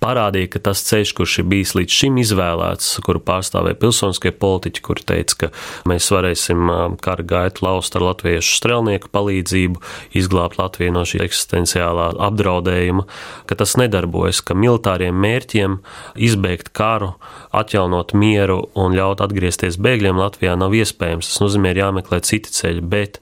parādīja, 0.02 0.52
ka 0.54 0.64
tas 0.70 0.82
ceļš, 0.88 1.14
kurš 1.18 1.38
ir 1.42 1.48
bijis 1.52 1.74
līdz 1.76 1.98
šim 2.00 2.20
izvēlēts, 2.24 2.94
kuru 3.04 3.22
pārstāvēja 3.28 3.78
pilsoniskie 3.82 4.32
politiķi, 4.40 4.84
kuri 4.86 5.06
teica, 5.12 5.40
ka 5.44 5.52
mēs 5.90 6.08
varēsim 6.14 6.72
kara 7.04 7.27
gaitu 7.28 7.66
laust 7.66 7.96
ar 7.98 8.06
latviešu 8.08 8.56
strelnieku 8.58 9.10
palīdzību, 9.14 9.82
izglābt 10.18 10.58
Latviju 10.60 10.94
no 10.96 11.04
šī 11.08 11.22
eksistenciālā 11.26 12.10
apdraudējuma, 12.28 13.06
ka 13.48 13.58
tas 13.58 13.76
nedarbojas, 13.80 14.42
ka 14.42 14.56
militāriem 14.58 15.16
mērķiem 15.16 15.78
izbeigt 16.28 16.72
karu, 16.76 17.14
atjaunot 17.54 18.12
mieru 18.18 18.60
un 18.78 18.94
ļaut 18.96 19.22
atgriezties 19.24 19.78
bēgļiem 19.80 20.18
Latvijā 20.20 20.54
nav 20.58 20.74
iespējams. 20.76 21.30
Tas 21.30 21.40
nozīmē, 21.42 21.72
ir 21.72 21.82
jāmeklē 21.82 22.20
citi 22.26 22.52
ceļi, 22.52 22.82
bet 22.84 23.20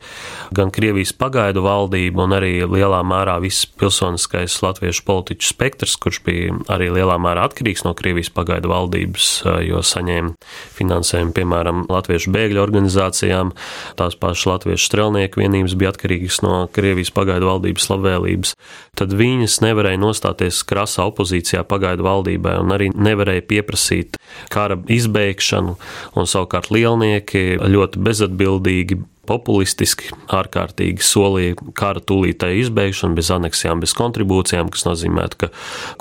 gan 0.57 0.73
Krievijas 0.75 1.13
pagaidu 1.17 1.63
valdība 1.67 2.25
un 2.27 2.35
arī 2.37 2.53
lielā 2.67 3.03
mērā 3.07 3.37
viss 3.43 3.69
pilsoniskais 3.79 4.59
latviešu 4.65 5.05
politiķu 5.07 5.51
spektrs, 5.51 5.97
kurš 6.03 6.23
bija 6.27 6.57
arī 6.73 6.91
lielā 6.95 7.19
mērā 7.23 7.47
atkarīgs 7.49 7.85
no 7.87 7.95
Krievijas 7.99 8.33
pagaidu 8.35 8.71
valdības, 8.73 9.31
jo 9.67 9.83
saņēma 9.87 10.35
finansējumu, 10.77 11.35
piemēram, 11.37 11.85
latviešu 11.93 12.33
bēgļu 12.35 12.63
organizācijām, 12.63 13.53
tās 13.99 14.19
pašas 14.21 14.51
latviešu 14.53 14.91
strelnieku 14.91 15.43
vienības 15.43 15.77
bija 15.79 15.95
atkarīgas 15.95 16.43
no 16.45 16.59
Krievijas 16.73 17.13
pagaidu 17.15 17.51
valdības 17.51 17.91
labvēlības, 17.93 18.55
tad 18.99 19.15
viņas 19.17 19.61
nevarēja 19.65 20.03
nostāties 20.03 20.63
krasā 20.67 21.07
opozīcijā 21.11 21.63
pagaidu 21.69 22.07
valdībai 22.07 22.59
un 22.63 22.75
arī 22.77 22.91
nevarēja 22.95 23.47
pieprasīt 23.49 24.17
kara 24.53 24.79
izbeigšanu, 24.93 25.77
un 26.17 26.31
savukārt 26.31 26.73
lielnieki 26.75 27.61
ļoti 27.63 28.03
bezatbildīgi 28.07 29.03
populistiski, 29.27 30.11
ārkārtīgi 30.33 31.05
solīja 31.05 31.57
kara 31.77 32.01
tūlītēju 32.05 32.67
izbeigšanu, 32.67 33.17
bez 33.19 33.31
aneksijām, 33.35 33.83
bez 33.83 33.95
kontribūcijām, 33.99 34.71
kas 34.73 34.87
nozīmē, 34.87 35.27
ka 35.41 35.51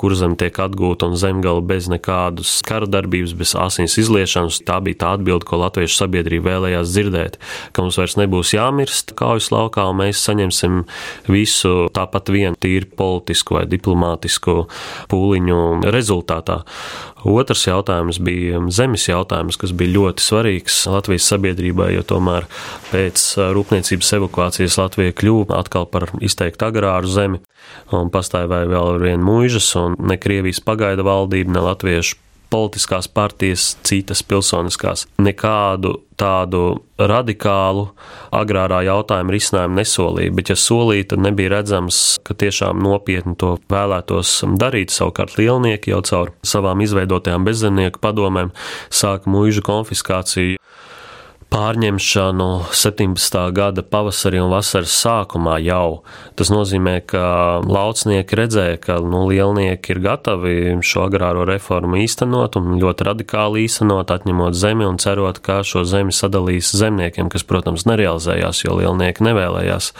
kurzem 0.00 0.36
tiek 0.38 0.56
atgūta 0.62 1.10
un 1.10 1.18
zemgala 1.20 1.64
bez 1.66 1.90
nekādas 1.90 2.58
kara 2.66 2.88
darbības, 2.90 3.34
bez 3.38 3.54
asins 3.58 3.98
izliešanas. 4.00 4.60
Tā 4.66 4.78
bija 4.84 5.02
tā 5.02 5.12
atbilde, 5.18 5.46
ko 5.48 5.60
latviešu 5.64 5.98
sabiedrība 5.98 6.54
vēlējās 6.54 6.92
dzirdēt, 6.94 7.38
ka 7.74 7.84
mums 7.84 7.98
vairs 8.00 8.16
nebūs 8.20 8.54
jāmirst 8.56 9.16
kaujas 9.18 9.50
laukā, 9.54 9.88
un 9.90 10.00
mēs 10.04 10.22
saņemsim 10.26 10.84
visu 11.30 11.74
tāpat 11.96 12.30
vienu 12.34 12.54
tīri 12.60 12.88
politisku 12.96 13.58
vai 13.58 13.66
diplomātisku 13.70 14.66
pūliņu 15.10 15.60
rezultātā. 15.94 16.62
Otrs 17.26 17.64
jautājums 17.66 18.20
bija 18.22 18.60
zemes 18.70 19.08
jautājums, 19.08 19.58
kas 19.58 19.72
bija 19.74 19.96
ļoti 19.96 20.22
svarīgs 20.22 20.76
Latvijas 20.90 21.26
sabiedrībai, 21.32 21.90
jo 21.96 22.04
tomēr 22.06 22.46
pēc 22.92 23.24
rūpniecības 23.56 24.12
evakuācijas 24.20 24.78
Latvija 24.78 25.16
kļuva 25.16 25.58
atkal 25.58 25.88
par 25.90 26.08
izteikti 26.20 26.68
agrāru 26.68 27.10
zemi, 27.10 27.42
un 27.96 28.12
pastāvēja 28.14 28.70
vēl 28.70 28.92
ar 28.94 29.02
vienu 29.02 29.26
mūžas, 29.26 29.72
un 29.80 29.98
ne 30.06 30.20
Krievijas 30.20 30.62
pagaida 30.62 31.06
valdība, 31.06 31.56
ne 31.56 31.66
Latviešu 31.66 32.20
politiskās 32.50 33.08
partijas, 33.08 33.74
citas 33.86 34.22
pilsoniskās, 34.26 35.06
nekādu 35.18 35.96
tādu 36.16 36.62
radikālu 36.96 37.90
agrārā 38.34 38.80
jautājuma 38.86 39.34
risinājumu 39.34 39.80
nesolīja, 39.80 40.32
bet, 40.36 40.50
ja 40.52 40.56
solīja, 40.60 41.10
tad 41.12 41.24
nebija 41.26 41.52
redzams, 41.58 42.00
ka 42.24 42.36
tiešām 42.38 42.80
nopietni 42.84 43.36
to 43.40 43.56
vēlētos 43.72 44.38
darīt. 44.60 44.94
Savukārt 44.94 45.36
lielnieki 45.40 45.92
jau 45.92 46.00
caur 46.08 46.32
savām 46.46 46.80
izveidotajām 46.86 47.44
bezzemnieku 47.46 48.00
padomēm 48.02 48.54
sāka 48.88 49.30
mūža 49.32 49.64
konfiskāciju 49.66 50.62
pārņemšanu 51.52 52.48
17. 52.74 53.38
gada 53.54 53.84
pavasarī 53.86 54.40
un 54.42 54.50
vasaras 54.50 54.92
sākumā 54.98 55.56
jau. 55.64 56.02
Tas 56.38 56.50
nozīmē, 56.52 56.98
ka 57.06 57.24
laucnieki 57.64 58.38
redzēja, 58.40 58.80
ka 58.82 58.98
nu, 59.04 59.24
lielnieki 59.30 59.94
ir 59.94 60.02
gatavi 60.04 60.56
šo 60.84 61.06
agrāro 61.06 61.46
reformu 61.48 62.00
īstenot 62.02 62.58
un 62.60 62.76
ļoti 62.82 63.08
radikāli 63.10 63.66
īstenot, 63.66 64.10
atņemot 64.12 64.58
zemi 64.58 64.88
un 64.88 65.00
cerot, 65.02 65.40
ka 65.44 65.62
šo 65.66 65.86
zemi 65.88 66.14
sadalīs 66.14 66.74
zemniekiem, 66.76 67.30
kas, 67.32 67.46
protams, 67.46 67.86
nerealizējās, 67.88 68.64
jo 68.66 68.80
lielnieki 68.80 69.26
nevēlējās 69.30 69.92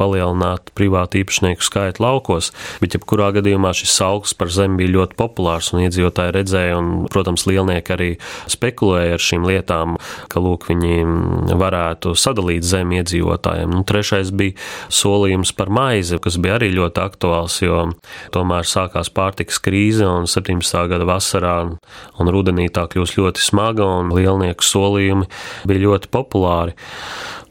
palielināt 0.00 0.72
privātu 0.78 1.20
īpašnieku 1.22 1.64
skaitu 1.64 2.04
laukos, 2.04 2.50
bet 2.82 2.96
jebkurā 2.96 3.30
gadījumā 3.36 3.72
šis 3.76 3.96
augsts 4.04 4.36
par 4.38 4.52
zemi 4.52 4.82
bija 4.82 4.94
ļoti 4.98 5.18
populārs 5.18 5.72
un 5.74 5.84
iedzīvotāji 5.84 6.34
redzēja, 6.36 6.78
un, 6.80 6.92
protams, 7.12 7.46
lielnieki 7.50 7.94
arī 7.94 8.10
spekulēja 8.50 9.18
ar 9.18 9.24
šīm 9.24 9.46
lietām, 9.48 9.98
ka, 10.32 10.42
lūk, 10.44 10.68
viņi 10.70 11.54
varētu 11.60 12.14
sadalīt 12.18 12.66
zemi 12.66 13.00
iedzīvotājiem. 13.00 13.72
Nu, 13.74 13.84
trešais 13.86 14.32
bija 14.34 14.58
solījums 14.92 15.54
par 15.56 15.72
maizi, 15.74 16.18
kas 16.22 16.38
bija 16.42 16.58
arī 16.58 16.72
ļoti 16.74 17.02
aktuāls, 17.04 17.60
jo 17.64 17.84
tomēr 18.34 18.68
sākās 18.68 19.10
pārtikas 19.14 19.60
krīze 19.62 20.06
un 20.08 20.28
17. 20.30 20.84
gada 20.90 21.08
vasarā 21.08 21.56
un 21.64 22.32
rudenī 22.34 22.68
tā 22.72 22.86
kļūst 22.90 23.18
ļoti 23.20 23.44
smaga 23.44 23.86
un 24.00 24.12
lielnieku 24.14 24.66
solījumi 24.66 25.30
bija 25.68 25.86
ļoti 25.88 26.10
populāri. 26.14 26.76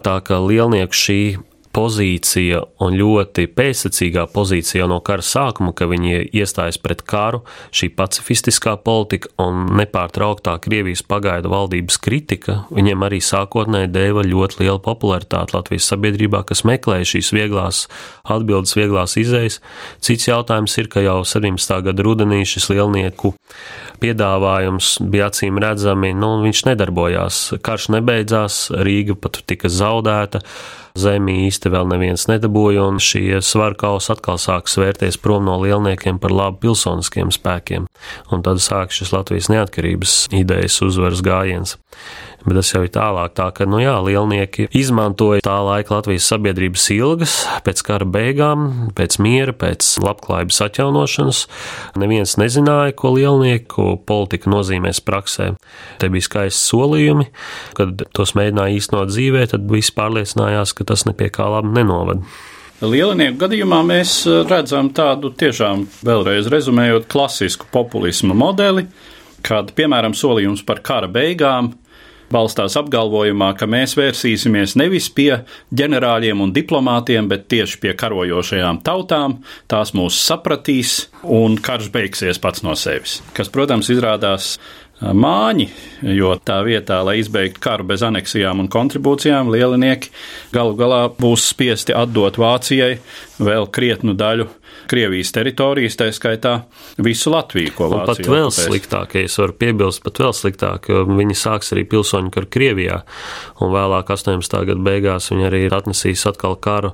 Tā 0.04 0.20
kā 0.26 0.40
lielnieku 0.44 0.98
šī 0.98 1.20
pozīcija 1.74 2.62
un 2.84 2.96
ļoti 2.98 3.48
pēcsacīgā 3.58 4.28
pozīcija 4.34 4.84
jau 4.84 4.90
no 4.92 5.00
kara 5.06 5.26
sākuma, 5.26 5.74
ka 5.76 5.88
viņi 5.90 6.30
iestājas 6.36 6.78
pret 6.82 7.02
karu, 7.10 7.42
šī 7.74 7.90
pacifistiskā 7.98 8.76
politika 8.86 9.32
un 9.42 9.66
nepārtrauktā 9.80 10.56
Krievijas 10.64 11.04
pagaidu 11.08 11.52
valdības 11.54 11.98
kritika, 12.04 12.60
viņiem 12.74 13.06
arī 13.08 13.20
sākotnēji 13.26 13.92
deva 13.94 14.26
ļoti 14.28 14.62
lielu 14.62 14.82
popularitāti 14.86 15.58
Latvijas 15.58 15.90
sabiedrībā, 15.92 16.44
kas 16.50 16.64
meklēja 16.68 17.10
šīs 17.16 17.34
vieglās 17.36 17.88
atbildes, 18.24 18.76
vieglās 18.78 19.18
izējas. 19.20 19.60
Cits 20.04 20.30
jautājums 20.30 20.78
ir, 20.78 20.92
ka 20.94 21.02
jau 21.04 21.22
17. 21.28 21.80
gada 21.90 22.06
rudenī 22.06 22.44
šis 22.48 22.70
lielnieku 22.74 23.34
piedāvājums 24.04 25.00
bija 25.10 25.32
acīm 25.32 25.58
redzami, 25.64 26.14
nu, 26.18 26.36
viņš 26.46 26.66
nedarbojās. 26.70 27.42
Karš 27.66 27.90
nebeidzās, 27.98 28.68
Rīga 28.84 29.18
pat 29.18 29.42
tika 29.50 29.72
zaudēta 29.72 30.44
zemi 31.00 31.44
īsti 31.48 31.72
vēl 31.74 31.88
neviens 31.90 32.28
nedabūja, 32.30 32.86
un 32.92 33.00
šie 33.02 33.42
svaru 33.46 33.78
kausi 33.80 34.12
atkal 34.14 34.40
sāk 34.42 34.70
svērties 34.72 35.18
prom 35.22 35.48
no 35.48 35.58
lielniekiem 35.62 36.20
par 36.22 36.34
labu 36.34 36.62
pilsoniskiem 36.68 37.34
spēkiem. 37.34 37.88
Un 38.32 38.46
tad 38.46 38.62
sāk 38.64 38.94
šis 38.96 39.14
Latvijas 39.16 39.50
neatkarības 39.54 40.18
idejas 40.36 40.80
uzvaras 40.86 41.24
gājiens 41.26 41.78
bet 42.46 42.58
tas 42.60 42.72
jau 42.74 42.84
ir 42.86 42.92
tālāk. 42.94 43.34
Tā 43.38 43.50
ka, 43.56 43.68
nu 43.70 43.80
jā, 43.82 43.96
lielnieki 44.04 44.68
izmantoja 44.76 45.44
tā 45.46 45.58
laika 45.66 45.98
Latvijas 45.98 46.28
sabiedrības 46.32 46.88
ilgas 46.96 47.36
pēc 47.66 47.84
kara 47.88 48.08
beigām, 48.08 48.94
pēc 48.98 49.20
miera, 49.24 49.56
pēc 49.56 49.96
labklājības 50.04 50.62
atjaunošanas. 50.68 51.44
Neviens 52.00 52.38
nezināja, 52.42 52.96
ko 53.00 53.14
lielnieku 53.18 53.98
politika 54.08 54.52
nozīmēs 54.54 55.04
praksē. 55.06 55.54
Te 56.02 56.10
bija 56.14 56.30
skaisti 56.30 56.72
solījumi, 56.72 57.30
kad 57.78 58.06
tos 58.16 58.36
mēģināja 58.40 58.80
īstenot 58.80 59.14
dzīvē, 59.14 59.48
tad 59.54 59.70
visi 59.72 59.96
pārliecinājās, 59.96 60.76
ka 60.78 60.88
tas 60.94 61.08
nepie 61.10 61.32
kā 61.34 61.48
labi 61.56 61.74
nenovada. 61.78 62.24
Lielinieku 62.84 63.38
gadījumā 63.46 63.80
mēs 63.88 64.26
redzam 64.50 64.90
tādu 64.92 65.30
tiešām, 65.40 65.86
vēlreiz 66.04 66.50
rezumējot, 66.52 67.06
klasisku 67.12 67.70
populismu 67.72 68.36
modeli, 68.36 68.90
kad, 69.44 69.72
piemēram, 69.78 70.16
solījums 70.18 70.66
par 70.68 70.82
kara 70.84 71.08
beigām 71.12 71.72
balstās 72.34 72.78
apgalvojumā, 72.80 73.54
ka 73.60 73.68
mēs 73.70 73.96
vērsīsimies 74.00 74.76
nevis 74.80 75.10
pie 75.14 75.44
ģenerāļiem 75.76 76.44
un 76.44 76.54
diplomātiem, 76.56 77.30
bet 77.32 77.48
tieši 77.54 77.80
pie 77.84 77.96
karojošajām 78.00 78.82
tautām, 78.86 79.40
tās 79.72 79.94
mūs 79.98 80.20
sapratīs 80.28 80.96
un 81.24 81.60
karš 81.62 81.92
beigsies 81.94 82.42
pats 82.42 82.66
no 82.66 82.76
sevis. 82.80 83.22
Kas, 83.38 83.52
protams, 83.54 83.92
izrādās 83.94 84.58
māņi, 85.04 85.68
jo 86.16 86.32
tā 86.46 86.60
vietā, 86.64 87.02
lai 87.04 87.18
izbeigtu 87.20 87.60
karu 87.64 87.88
bez 87.90 88.04
aneksijām 88.06 88.62
un 88.64 88.70
kontribūcijām, 88.72 89.52
lielinieki 89.52 90.12
galu 90.54 90.78
galā 90.80 91.02
būs 91.18 91.50
spiesti 91.52 91.96
atdot 91.98 92.38
Vācijai 92.40 92.98
vēl 93.42 93.68
krietnu 93.74 94.14
daļu 94.18 94.48
Krievijas 94.90 95.32
teritorijas, 95.34 95.96
tā 95.98 96.10
skaitā 96.14 96.54
visu 97.02 97.32
Latviju, 97.32 97.72
ko 97.78 97.88
Vācija 97.92 98.26
pat 98.26 98.30
vēl 98.30 98.48
okupēs. 98.50 98.68
sliktāk, 98.68 99.16
ja 99.16 99.30
es 99.30 99.38
varu 99.40 99.56
piebilst, 99.58 100.02
pat 100.04 100.20
vēl 100.22 100.34
sliktāk, 100.36 100.90
jo 100.92 101.04
viņi 101.08 101.38
sāks 101.38 101.72
arī 101.76 101.86
pilsoņu 101.90 102.34
karu 102.34 102.50
Krievijā, 102.54 103.00
un 103.64 103.74
vēlāk 103.74 104.12
18. 104.14 104.58
gada 104.70 104.86
beigās 104.86 105.32
viņi 105.32 105.48
arī 105.48 105.62
atnesīs 105.72 106.26
atkal 106.30 106.58
karu 106.60 106.94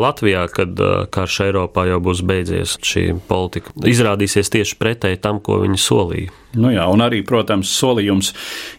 Latvijā, 0.00 0.46
kad 0.54 0.78
uh, 0.80 1.04
karš 1.12 1.40
Eiropā 1.48 1.88
jau 1.90 2.00
būs 2.02 2.22
beidzies. 2.26 2.78
Šī 2.82 3.10
politika 3.28 3.74
izrādīsies 3.88 4.50
tieši 4.54 4.78
pretēji 4.80 5.20
tam, 5.22 5.42
ko 5.44 5.60
viņi 5.64 5.82
solīja. 5.82 6.34
Nu 6.58 6.72
jā, 6.72 6.86
un 6.88 7.02
arī, 7.04 7.20
protams, 7.28 7.70
solījums 7.76 8.32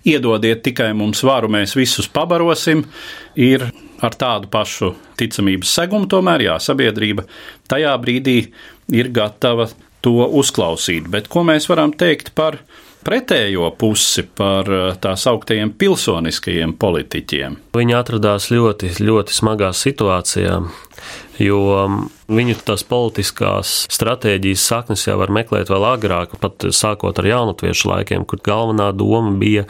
iedodiet 0.10 0.63
tikai 0.65 0.89
mums 0.98 1.22
varu, 1.27 1.51
mēs 1.53 1.75
visus 1.77 2.10
pabarosim, 2.12 2.82
ir 3.38 3.70
ar 4.06 4.15
tādu 4.20 4.50
pašu 4.51 4.94
ticamības 5.20 5.74
segumu, 5.79 6.08
tomēr 6.10 6.46
jā, 6.48 6.58
sabiedrība 6.63 7.25
tajā 7.70 7.96
brīdī 8.01 8.38
ir 8.96 9.12
gatava 9.13 9.70
to 10.03 10.24
uzklausīt. 10.39 11.10
Bet 11.12 11.27
ko 11.32 11.44
mēs 11.48 11.68
varam 11.70 11.94
teikt 11.96 12.32
par 12.38 12.60
pretējo 13.06 13.72
pusi, 13.79 14.24
par 14.24 14.70
eh, 14.72 14.91
tā 15.01 15.15
sauktajiem 15.20 15.74
pilsoniskajiem 15.79 16.75
politiķiem? 16.79 17.58
Viņi 17.75 17.98
atradās 17.98 18.50
ļoti, 18.53 18.94
ļoti 19.03 19.36
smagā 19.36 19.72
situācijā 19.75 20.60
jo 21.39 21.59
um, 21.85 21.99
viņu 22.29 22.57
tās 22.67 22.83
politiskās 22.88 23.71
stratēģijas 23.89 24.65
saknes 24.71 25.05
jau 25.07 25.17
var 25.21 25.31
meklēt 25.33 25.71
vēl 25.71 25.85
agrāk, 25.91 26.35
pat 26.41 26.67
sākot 26.75 27.19
ar 27.21 27.29
jaunatviešu 27.29 27.89
laikiem, 27.89 28.25
kur 28.29 28.41
galvenā 28.45 28.91
doma 28.97 29.33
bija 29.39 29.65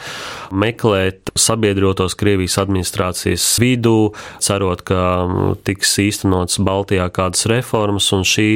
meklēt 0.51 1.31
sabiedrotos 1.39 2.17
Krievijas 2.19 2.57
administrācijas 2.63 3.45
vidū, 3.61 4.11
cerot, 4.43 4.83
ka 4.87 5.03
um, 5.25 5.53
tiks 5.63 5.95
īstenots 6.03 6.59
Baltijā 6.65 7.07
kādas 7.13 7.47
reformas, 7.49 8.09
un 8.15 8.25
šī 8.27 8.49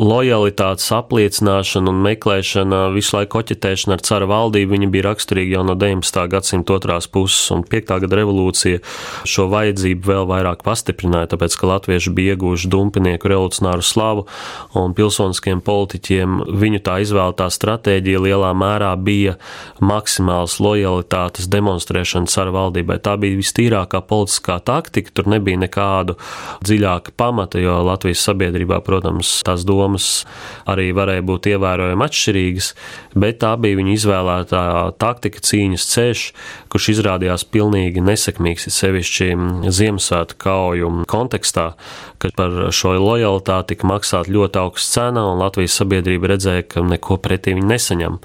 lojalitātes 0.00 0.88
apliecināšana 0.96 1.92
un 1.92 2.00
meklēšana, 2.04 2.82
visu 2.94 3.16
laiku 3.18 3.36
koķetēšana 3.38 3.98
ar 3.98 4.04
cara 4.04 4.28
valdību, 4.30 4.72
viņa 4.74 4.90
bija 4.92 5.06
raksturīga 5.10 5.58
jau 5.58 5.64
no 5.68 5.76
19. 5.78 6.22
gadsimta 6.32 6.76
otrās 6.76 7.08
puses, 7.10 7.42
un 7.54 7.64
5. 7.68 7.92
gada 8.04 8.20
revolūcija 8.20 8.80
šo 9.28 9.48
vajadzību 9.52 10.12
vēl 10.12 10.28
vairāk 10.30 10.64
pastiprināja, 10.66 11.32
tāpēc, 11.34 11.56
ka 11.60 11.68
latvieši 12.00 12.14
bija 12.14 12.34
ieguvuši 12.34 12.68
dumpinieku 12.68 13.28
revolucionāru 13.28 13.82
slavu, 13.82 14.26
un 14.74 14.94
pilsoniskiem 14.94 15.60
politiķiem. 15.60 16.40
Viņu 16.60 16.80
tā 16.80 17.00
izvēlētā 17.04 17.48
stratēģija 17.50 18.20
lielā 18.24 18.52
mērā 18.54 18.94
bija 18.96 19.36
maksimāls 19.80 20.60
lojalitātes 20.60 21.48
demonstrēšana 21.50 22.26
cara 22.30 22.50
valdībai. 22.50 23.00
Tā 23.02 23.16
bija 23.20 23.36
vistīrākā 23.36 24.00
politiskā 24.00 24.60
taktika, 24.64 25.10
tur 25.12 25.28
nebija 25.28 25.60
nekādu 25.60 26.16
dziļāka 26.64 27.12
pamata, 27.16 27.60
jo 27.60 27.82
Latvijas 27.84 28.24
sabiedrībā, 28.24 28.80
protams, 28.80 29.42
tās 29.44 29.64
domas 29.64 30.24
arī 30.66 30.90
varēja 30.96 31.24
būt 31.26 31.50
ievērojami 31.52 32.06
atšķirīgas, 32.06 32.72
bet 33.14 33.40
tā 33.44 33.54
bija 33.60 33.76
viņa 33.80 33.94
izvēlētā 33.96 34.64
taktika, 35.00 35.42
cīņas 35.44 35.88
ceļš, 35.92 36.24
kurš 36.70 36.90
izrādījās 36.94 37.44
pilnīgi 37.50 38.04
nesekmīgs, 38.04 38.70
sevišķi 38.70 39.30
Ziemassvētku 39.70 40.38
kauju 40.40 40.90
kontekstā, 41.10 41.72
kad 42.20 42.34
par 42.36 42.56
šo 42.74 42.94
lojalitāti 42.98 43.74
tika 43.74 43.88
maksāt 43.90 44.30
ļoti 44.32 44.60
augsta 44.60 45.00
cena, 45.00 45.26
un 45.30 45.40
Latvijas 45.40 45.78
sabiedrība 45.80 46.34
redzēja, 46.34 46.66
ka 46.68 46.84
neko 46.86 47.20
pretī 47.22 47.56
viņi 47.56 47.70
nesaņem. 47.72 48.18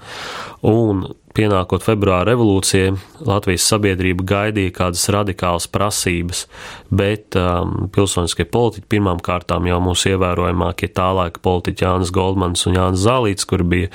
Un 0.71 1.06
pienākot 1.35 1.83
februāra 1.83 2.29
revolūcijai, 2.31 2.93
Latvijas 3.25 3.65
sabiedrība 3.69 4.25
gaidīja 4.27 4.73
kādas 4.75 5.03
radikālas 5.13 5.67
prasības, 5.71 6.45
bet 6.93 7.35
um, 7.39 7.89
pilsoniskie 7.93 8.45
politiķi 8.51 8.87
pirmām 8.91 9.19
kārtām 9.23 9.67
jau 9.69 9.79
mūsu 9.83 10.13
ievērojamākie 10.13 10.89
tā 10.95 11.09
laika 11.15 11.41
politiķi 11.43 11.85
Jānis 11.85 12.13
Goldmans 12.15 12.65
un 12.69 12.77
Jānis 12.79 13.03
Zālīts, 13.03 13.47
kur 13.47 13.65
bija 13.67 13.91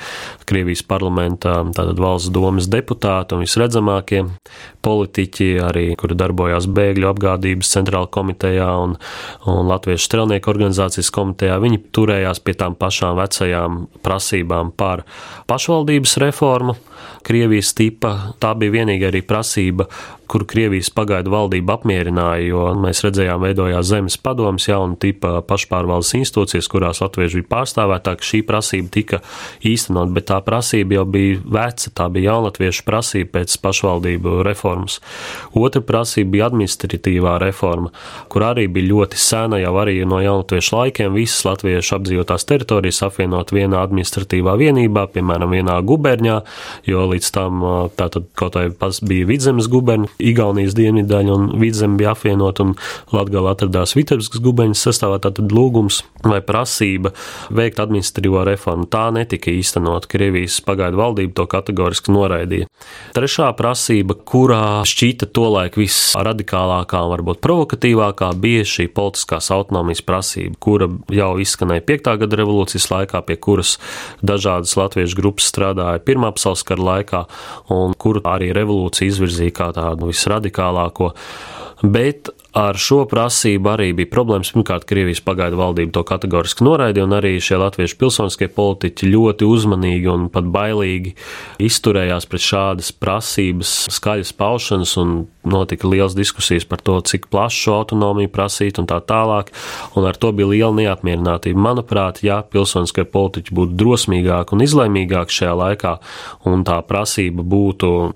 Krievijas 0.49 0.83
parlamentā 0.87 1.57
tātad 1.75 2.01
valsts 2.01 2.31
domas 2.33 2.69
deputāti 2.71 3.37
un 3.37 3.45
visredzamākie 3.45 4.23
politiķi, 4.85 5.49
arī 5.65 5.85
kuri 5.99 6.17
darbojās 6.17 6.69
bēgļu 6.69 7.09
apgādības 7.11 7.73
centrāla 7.75 8.09
komitejā 8.11 8.69
un, 8.83 8.97
un 9.49 9.69
Latviešu 9.71 10.09
strelnieku 10.09 10.53
organizācijas 10.53 11.13
komitejā, 11.13 11.57
viņi 11.61 11.83
turējās 11.95 12.41
pie 12.45 12.57
tām 12.57 12.77
pašām 12.79 13.17
vecajām 13.21 13.85
prasībām 14.05 14.73
par 14.77 15.05
pašvaldības 15.49 16.17
reformu, 16.25 16.77
Krievijas 17.27 17.73
tipa. 17.77 18.15
Tā 18.41 18.55
bija 18.57 18.81
vienīgā 18.81 19.11
arī 19.11 19.23
prasība 19.25 19.87
kuru 20.31 20.45
Krievijas 20.47 20.87
pagaidu 20.95 21.31
valdība 21.33 21.75
apmierināja, 21.75 22.45
jo 22.47 22.61
mēs 22.79 23.01
redzējām, 23.03 23.41
veidojās 23.43 23.89
zemes 23.89 24.15
padomas, 24.15 24.69
jauna 24.69 24.95
tipa 24.95 25.41
pašpārvaldes 25.43 26.13
institūcijas, 26.21 26.69
kurās 26.71 27.01
latvieši 27.03 27.41
bija 27.41 27.49
pārstāvētā, 27.51 28.13
ka 28.15 28.27
šī 28.29 28.39
prasība 28.47 28.87
tika 28.95 29.19
īstenot, 29.67 30.13
bet 30.15 30.29
tā 30.29 30.37
prasība 30.45 31.01
jau 31.01 31.03
bija 31.11 31.41
veca, 31.57 31.91
tā 31.99 32.07
bija 32.15 32.31
jaunatviešu 32.31 32.85
prasība 32.87 33.41
pēc 33.41 33.57
pašvaldību 33.65 34.37
reformas. 34.47 35.01
Otra 35.51 35.83
prasība 35.83 36.37
bija 36.37 36.47
administratīvā 36.47 37.35
reforma, 37.43 37.91
kur 38.31 38.47
arī 38.53 38.69
bija 38.71 38.87
ļoti 38.93 39.19
sena, 39.19 39.59
jau 39.59 39.75
arī 39.83 39.97
no 40.07 40.21
jaunatviešu 40.23 40.77
laikiem 40.79 41.19
visas 41.19 41.43
latviešu 41.49 41.97
apdzīvotās 41.97 42.47
teritorijas 42.47 43.01
apvienot 43.09 43.51
vienā 43.51 43.83
administratīvā 43.83 44.55
vienībā, 44.63 45.09
piemēram, 45.11 45.59
vienā 45.59 45.75
guberņā, 45.91 46.39
jo 46.91 47.07
līdz 47.11 47.31
tam 47.35 47.63
tātad 47.97 48.27
kaut 48.37 48.57
vai 48.57 48.69
bija 49.07 49.27
vidzemes 49.29 49.69
guberņa, 49.71 50.09
Igaunijas 50.21 50.75
dienvidaļa 50.77 51.33
un 51.35 51.47
vidzem 51.61 51.97
bija 51.99 52.13
apvienot, 52.15 52.61
un 52.63 52.75
Latgala 53.15 53.55
atradās 53.55 53.95
Vitebskas 53.97 54.41
gubeņas 54.43 54.83
sastāvā, 54.87 55.19
tātad 55.23 55.53
lūgums 55.55 56.01
vai 56.25 56.41
prasība 56.45 57.13
veikt 57.53 57.81
administratīvo 57.81 58.43
reformu. 58.47 58.87
Tā 58.91 59.07
netika 59.15 59.51
īstenot. 59.53 60.07
Krievijas 60.11 60.59
pagaidu 60.65 60.99
valdība 60.99 61.35
to 61.39 61.47
kategoriski 61.49 62.13
noraidīja. 62.13 62.69
Trešā 63.15 63.49
prasība, 63.57 64.15
kurā 64.15 64.81
šķita 64.87 65.29
tolaik 65.35 65.79
visradikālākā 65.79 67.01
varbūt 67.13 67.41
provokatīvākā, 67.43 68.31
bija 68.41 68.67
šī 68.67 68.87
politiskās 68.93 69.51
autonomijas 69.53 70.03
prasība, 70.05 70.57
kura 70.61 70.89
jau 71.13 71.31
izskanēja 71.41 71.85
5. 71.87 72.11
gada 72.23 72.41
revolūcijas 72.41 72.89
laikā, 72.93 73.23
pie 73.27 73.37
kuras 73.41 73.77
dažādas 74.25 74.75
latviešu 74.79 75.17
grupas 75.19 75.49
strādāja 75.51 76.01
Pirmā 76.05 76.31
pasaules 76.35 76.63
kara 76.67 76.80
laikā, 76.87 77.23
un 77.75 77.95
kuru 77.97 78.23
arī 78.31 78.51
revolūcija 78.55 79.13
izvirzīja 79.13 79.57
kā 79.57 79.71
tādu 79.77 80.11
visradikālāko 80.11 81.11
Bet 81.81 82.29
ar 82.53 82.77
šo 82.77 83.05
prasību 83.09 83.71
arī 83.71 83.87
bija 83.95 84.09
problēmas. 84.11 84.51
Pirmkārt, 84.53 84.85
Krievijas 84.85 85.21
pagaidu 85.25 85.57
valdība 85.57 85.95
to 85.95 86.03
kategoriski 86.05 86.65
noraidīja, 86.67 87.07
un 87.07 87.15
arī 87.17 87.31
šie 87.41 87.57
latviešu 87.57 87.97
pilsoniskie 87.97 88.49
politiķi 88.53 89.09
ļoti 89.09 89.47
uzmanīgi 89.47 90.11
un 90.11 90.27
pat 90.33 90.45
bailīgi 90.53 91.15
izturējās 91.63 92.27
pret 92.29 92.45
šādas 92.45 92.91
prasības, 92.93 93.73
skaļas 93.97 94.33
paušanas, 94.37 94.93
un 95.01 95.15
notika 95.47 95.89
liels 95.89 96.13
diskusijas 96.17 96.67
par 96.69 96.83
to, 96.85 96.99
cik 97.01 97.29
plašu 97.33 97.73
autonomiju 97.79 98.29
prasīt 98.29 98.77
un 98.77 98.89
tā 98.89 98.99
tālāk, 99.01 99.49
un 99.97 100.05
ar 100.05 100.19
to 100.21 100.29
bija 100.35 100.51
liela 100.51 100.75
neapmierinātība. 100.77 101.65
Manuprāt, 101.71 102.21
ja 102.21 102.43
pilsoniskie 102.45 103.07
politiķi 103.09 103.55
būtu 103.57 103.79
drosmīgāki 103.79 104.53
un 104.53 104.65
izlēmīgāki 104.67 105.39
šajā 105.39 105.55
laikā, 105.63 105.95
un 106.51 106.67
tā 106.67 106.77
prasība 106.85 107.47
būtu 107.47 108.11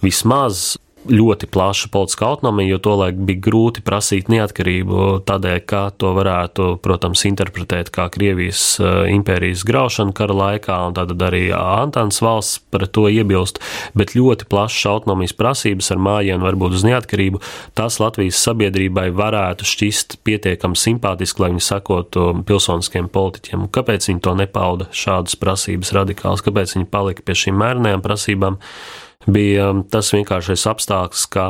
vismaz 0.00 0.78
ļoti 1.08 1.46
plaša 1.46 1.88
politiska 1.92 2.26
autonomija, 2.28 2.74
jo 2.74 2.78
tolaik 2.84 3.16
bija 3.24 3.40
grūti 3.46 3.82
prasīt 3.84 4.28
neatkarību 4.28 5.22
tādēļ, 5.28 5.58
ka 5.68 5.82
to 5.96 6.12
varētu, 6.16 6.66
protams, 6.84 7.24
interpretēt 7.28 7.88
kā 7.94 8.08
Krievijas 8.12 8.62
eh, 8.80 9.08
impērijas 9.14 9.64
graušanu 9.68 10.12
kara 10.16 10.36
laikā, 10.36 10.76
un 10.88 10.96
tad 10.98 11.14
arī 11.24 11.46
Antāns 11.56 12.20
valsts 12.24 12.60
par 12.72 12.84
to 12.86 13.06
iebilst, 13.08 13.62
bet 13.96 14.14
ļoti 14.16 14.48
plašas 14.50 14.90
autonomijas 14.92 15.36
prasības 15.38 15.90
ar 15.94 16.02
mājienu 16.04 16.44
varbūt 16.44 16.76
uz 16.78 16.86
neatkarību, 16.86 17.40
tas 17.78 18.00
Latvijas 18.02 18.40
sabiedrībai 18.44 19.08
varētu 19.16 19.68
šķist 19.68 20.20
pietiekami 20.26 20.78
simpātiski, 20.78 21.44
lai 21.44 21.54
viņi 21.54 21.64
sakotu 21.64 22.30
pilsoniskiem 22.46 23.08
politiķiem. 23.12 23.70
Kāpēc 23.72 24.10
viņi 24.12 24.24
to 24.24 24.36
nepauda 24.36 24.90
šādas 24.92 25.38
prasības 25.40 25.94
radikālas, 25.96 26.44
kāpēc 26.44 26.76
viņi 26.76 26.90
palika 26.92 27.24
pie 27.24 27.38
šīm 27.44 27.60
mērnējām 27.60 28.04
prasībām? 28.04 28.60
Bija 29.28 29.70
um, 29.70 29.82
tas 29.84 30.12
vienkāršais 30.14 30.64
apstākļus, 30.70 31.26
ka 31.32 31.46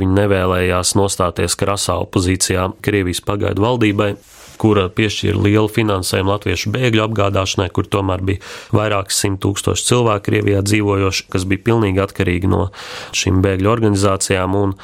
viņi 0.00 0.16
nevēlējās 0.18 0.94
nostāties 0.98 1.56
krasā 1.58 1.96
opozīcijā 2.04 2.68
Krievijas 2.84 3.22
pagaidu 3.24 3.64
valdībai 3.64 4.12
kura 4.60 4.88
piešķīra 4.92 5.42
lielu 5.46 5.70
finansējumu 5.72 6.34
latviešu 6.34 6.72
bēgļu 6.74 7.04
apgādāšanai, 7.06 7.68
kur 7.74 7.88
tomēr 7.90 8.24
bija 8.26 8.42
vairākas 8.74 9.22
simt 9.22 9.42
tūkstoši 9.44 9.88
cilvēku 9.90 10.28
Krievijā 10.28 10.62
dzīvojoši, 10.66 11.28
kas 11.32 11.46
bija 11.48 11.64
pilnīgi 11.70 12.04
atkarīgi 12.04 12.50
no 12.50 12.68
šīm 13.16 13.42
bēgļu 13.44 13.72
organizācijām 13.72 14.56
un 14.58 14.78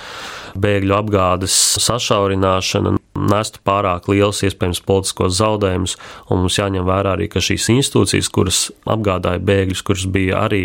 bēgļu 0.55 0.95
apgādes 0.97 1.57
sašaurināšana 1.83 2.95
nestu 3.15 3.61
pārāk 3.67 4.09
liels 4.11 4.43
iespējams 4.47 4.83
politiskos 4.87 5.37
zaudējumus, 5.39 5.97
un 6.31 6.43
mums 6.43 6.59
jāņem 6.59 6.87
vērā 6.87 7.15
arī, 7.15 7.29
ka 7.31 7.43
šīs 7.45 7.69
institūcijas, 7.77 8.31
kuras 8.35 8.61
apgādāja 8.91 9.43
bēgļus, 9.45 9.85
kuras 9.87 10.07
bija 10.11 10.45
arī 10.49 10.65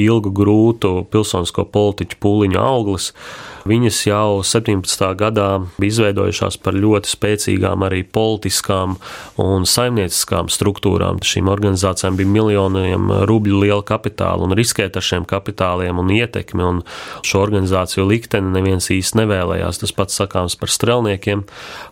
ilgu, 0.00 0.32
grūtu 0.40 0.94
pilsonisko 1.12 1.66
politiķu 1.74 2.20
pūliņu 2.24 2.60
auglis, 2.62 3.12
viņas 3.68 3.98
jau 4.06 4.40
17. 4.46 5.04
gadā 5.18 5.48
bija 5.80 5.94
izveidojušās 5.94 6.58
par 6.64 6.76
ļoti 6.78 7.10
spēcīgām 7.10 7.84
arī 7.86 8.02
politiskām 8.04 8.96
un 9.40 9.66
saimnieciskām 9.68 10.50
struktūrām. 10.52 11.20
Šīm 11.24 11.50
organizācijām 11.52 12.16
bija 12.18 12.30
miljoniem 12.30 13.10
rubļu 13.28 13.62
liela 13.64 13.84
kapitāla 13.86 14.46
un 14.46 14.56
riskēt 14.56 14.96
ar 14.96 15.04
šiem 15.04 15.26
kapitāliem 15.28 16.00
un 16.00 16.12
ietekmi, 16.14 16.64
un 16.64 16.82
šo 17.26 17.42
organizāciju 17.44 18.06
likteni 18.08 18.52
neviens 18.54 18.90
īsti 18.92 19.22
nevēlējās. 19.22 19.82
Tas 19.82 19.94
pats 19.96 20.20
sakāms 20.20 20.56
par 20.60 20.72
strelniekiem, 20.72 21.44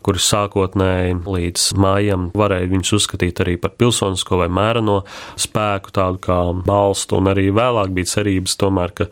kurus 0.07 0.28
sākotnēji 0.33 1.18
līdz 1.26 1.68
mājam 1.81 2.28
varēja 2.37 2.70
viņus 2.72 2.94
uzskatīt 3.00 3.42
arī 3.44 3.57
par 3.61 3.74
pilsonisko 3.78 4.40
vai 4.42 4.48
mēreno 4.52 5.02
spēku, 5.38 5.92
tādu 5.94 6.22
kā 6.24 6.38
balstu, 6.66 7.18
un 7.20 7.33
arī 7.33 7.48
vēlāk 7.54 7.92
bija 7.96 8.12
cerības 8.16 8.57
tomēr, 8.61 8.94
ka 8.96 9.09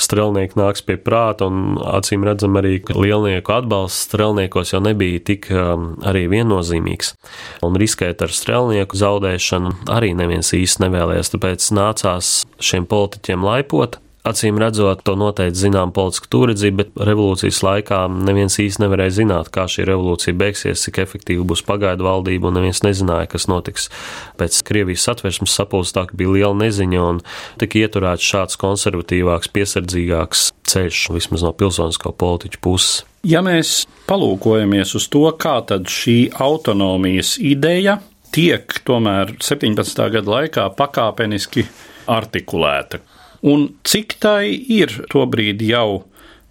strelnieki 0.00 0.58
nāks 0.58 0.84
pie 0.86 0.98
prāta, 1.00 1.48
un 1.48 1.78
acīm 1.98 2.24
redzam 2.26 2.56
arī, 2.60 2.78
ka 2.84 2.96
lielnieku 2.96 3.54
atbalsts 3.54 4.08
strelniekos 4.08 4.72
jau 4.74 4.82
nebija 4.84 5.22
tik 5.32 5.50
um, 5.52 5.92
arī 6.06 6.26
viennozīmīgs, 6.32 7.14
un 7.66 7.78
riskēt 7.80 8.24
ar 8.24 8.34
strelnieku 8.34 8.98
zaudēšanu 8.98 9.74
arī 9.94 10.14
neviens 10.18 10.54
īsti 10.56 10.86
nevēlējās, 10.86 11.34
tāpēc 11.34 11.70
nācās 11.76 12.34
šiem 12.62 12.88
politiķiem 12.90 13.44
laipot, 13.46 14.00
Acīm 14.28 14.58
redzot, 14.60 15.00
to 15.06 15.14
noteikti 15.18 15.62
zinām 15.64 15.92
politiska 15.96 16.28
tūredzība, 16.32 16.82
bet 16.82 17.02
revolūcijas 17.08 17.60
laikā 17.64 18.00
neviens 18.28 18.58
īsti 18.60 18.84
nevarēja 18.84 19.14
zināt, 19.20 19.50
kā 19.54 19.64
šī 19.70 19.86
revolūcija 19.88 20.36
beigsies, 20.38 20.82
cik 20.84 21.00
efektīva 21.04 21.46
būs 21.48 21.64
pagaidu 21.68 22.06
valdība, 22.06 22.50
un 22.50 22.58
neviens 22.58 22.82
nezināja, 22.84 23.30
kas 23.32 23.48
notiks. 23.50 23.88
Pēc 24.40 24.60
Krievijas 24.68 25.06
satversmes 25.08 25.54
sapulces 25.56 25.94
tā 25.96 26.06
bija 26.12 26.34
liela 26.34 26.56
neziņa, 26.60 27.04
un 27.12 27.22
tika 27.62 27.80
ieturēts 27.82 28.28
šāds 28.32 28.60
konservatīvāks, 28.60 29.52
piesardzīgāks 29.54 30.48
ceļš, 30.68 31.04
vismaz 31.16 31.46
no 31.46 31.54
pilsoniskā 31.56 32.12
politiķa 32.12 32.60
puses. 32.64 33.02
Ja 33.26 33.40
mēs 33.42 33.82
palūkojamies 34.08 34.94
uz 34.94 35.08
to, 35.10 35.24
kā 35.40 35.58
tad 35.66 35.88
šī 35.90 36.18
autonomijas 36.38 37.34
ideja 37.42 37.98
tiek 38.34 38.80
tomēr 38.86 39.34
17. 39.42 40.04
gada 40.14 40.34
laikā 40.36 40.66
pakāpeniski 40.78 41.64
artikulēta, 42.08 43.00
un 43.42 43.68
cik 43.86 44.18
tai 44.22 44.54
ir 44.54 44.92
tobrīd 45.12 45.62
jau 45.66 46.04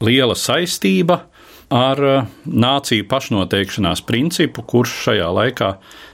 liela 0.04 0.38
saistība 0.38 1.24
ar 1.74 2.00
uh, 2.00 2.28
nāciju 2.48 3.06
pašnoteikšanās 3.12 4.02
principu, 4.08 4.64
kurš 4.64 4.94
šajā 5.08 5.28
laikā 5.36 5.72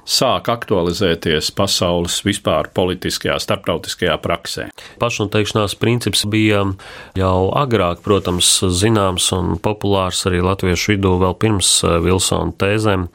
sāk 0.09 0.49
aktualizēties 0.51 1.51
pasaules 1.55 2.17
vispār 2.25 2.71
politiskajā, 2.75 3.38
starptautiskajā 3.39 4.17
praksē. 4.23 4.67
Pašnoteikšanās 4.99 5.77
princips 5.79 6.25
bija 6.25 6.63
jau 7.19 7.38
agrāk, 7.59 8.01
protams, 8.03 8.49
zināms 8.81 9.29
un 9.38 9.55
populārs 9.63 10.25
arī 10.29 10.41
latviešu 10.43 10.95
vidū 10.95 11.15
vēl 11.21 11.38
pirms 11.38 11.75
uh, 11.86 11.99
Vilsona 12.03 12.55
tēzēm 12.57 13.07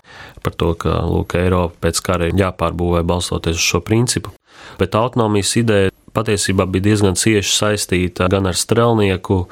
par 0.46 0.54
to, 0.54 0.72
ka 0.78 1.02
Lūk, 1.10 1.34
Eiropa 1.40 1.88
pēc 1.88 2.02
kara 2.06 2.30
ir 2.30 2.38
jāpārbūvē 2.38 3.02
balstoties 3.08 3.58
uz 3.58 3.70
šo 3.74 3.82
principu. 3.82 4.30
Bet 4.78 4.94
autonomijas 4.94 5.56
ideja 5.58 5.90
patiesībā 6.16 6.66
bija 6.70 6.88
diezgan 6.90 7.18
cieši 7.18 7.52
saistīta 7.54 8.28
gan 8.32 8.48
ar 8.48 8.56
strelnieku 8.56 9.44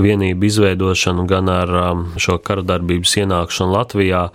vienību 0.00 0.48
izveidošanu, 0.48 1.26
gan 1.30 1.50
ar 1.52 1.74
um, 1.82 2.04
šo 2.20 2.38
karadarbības 2.42 3.16
ienākšanu 3.24 3.76
Latvijā. 3.76 4.26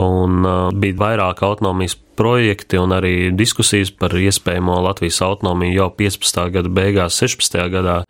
Un 0.00 0.44
uh, 0.46 0.58
bija 0.72 0.96
vairāk 1.00 1.42
autonomijas 1.44 1.96
projekti 2.16 2.78
un 2.80 2.92
arī 2.96 3.30
diskusijas 3.36 3.92
par 3.96 4.14
iespējamo 4.16 4.80
Latvijas 4.84 5.20
autonomiju 5.24 5.76
jau 5.76 5.88
15. 5.98 6.44
gada 6.56 6.72
beigās, 6.72 7.16
16. 7.20 7.64
gadā. 7.72 8.02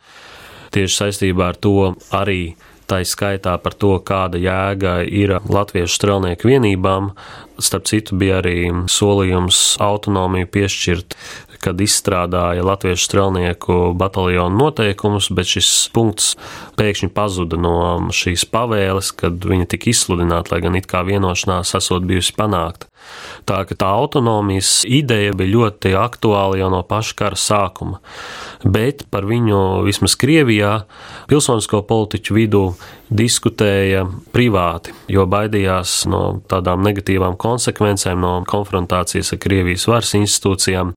Tieši 0.70 1.00
saistībā 1.02 1.50
ar 1.50 1.56
to 1.58 1.94
arī 2.14 2.54
tā 2.90 3.00
skaitā 3.06 3.54
par 3.62 3.74
to, 3.78 3.92
kāda 4.02 4.38
jēga 4.40 5.00
ir 5.06 5.36
latviešu 5.46 5.94
strelnieku 5.94 6.50
vienībām. 6.50 7.12
Starp 7.60 7.86
citu, 7.90 8.16
bija 8.18 8.40
arī 8.40 8.70
solījums 8.90 9.76
autonomiju 9.82 10.48
piešķirt 10.50 11.16
kad 11.60 11.80
izstrādāja 11.80 12.64
latviešu 12.64 13.04
strelnieku 13.04 13.78
bataljonu 13.98 14.56
noteikumus, 14.64 15.30
bet 15.34 15.50
šis 15.50 15.70
punkts 15.94 16.34
pēkšņi 16.80 17.10
pazuda 17.14 17.58
no 17.60 17.74
šīs 18.14 18.46
pavēles, 18.50 19.12
kad 19.20 19.44
viņa 19.44 19.68
tika 19.74 19.90
izsludināta, 19.92 20.54
lai 20.54 20.62
gan 20.64 20.78
it 20.80 20.88
kā 20.90 21.04
vienošanās 21.06 21.74
esot 21.78 22.06
bijusi 22.08 22.36
panākta. 22.38 22.88
Tā 23.48 23.62
ka 23.66 23.74
tā 23.76 23.88
autonomijas 23.96 24.84
ideja 24.88 25.34
bija 25.36 25.54
ļoti 25.54 25.94
aktuāla 25.98 26.60
jau 26.60 26.68
no 26.72 26.82
paša 26.86 27.16
kara 27.18 27.38
sākuma, 27.40 28.00
bet 28.64 29.06
par 29.10 29.24
viņu 29.28 29.84
vismaz 29.86 30.16
Krievijā 30.20 30.72
pilsonisko 31.30 31.82
politiķu 31.88 32.36
vidū 32.36 32.64
diskutēja 33.10 34.04
privāti, 34.34 34.92
jo 35.10 35.24
baidījās 35.30 36.04
no 36.10 36.22
tādām 36.50 36.84
negatīvām 36.86 37.38
konsekvencēm, 37.40 38.20
no 38.20 38.34
konfrontācijas 38.48 39.32
ar 39.34 39.42
Krievijas 39.42 39.88
varas 39.90 40.14
institūcijām. 40.18 40.94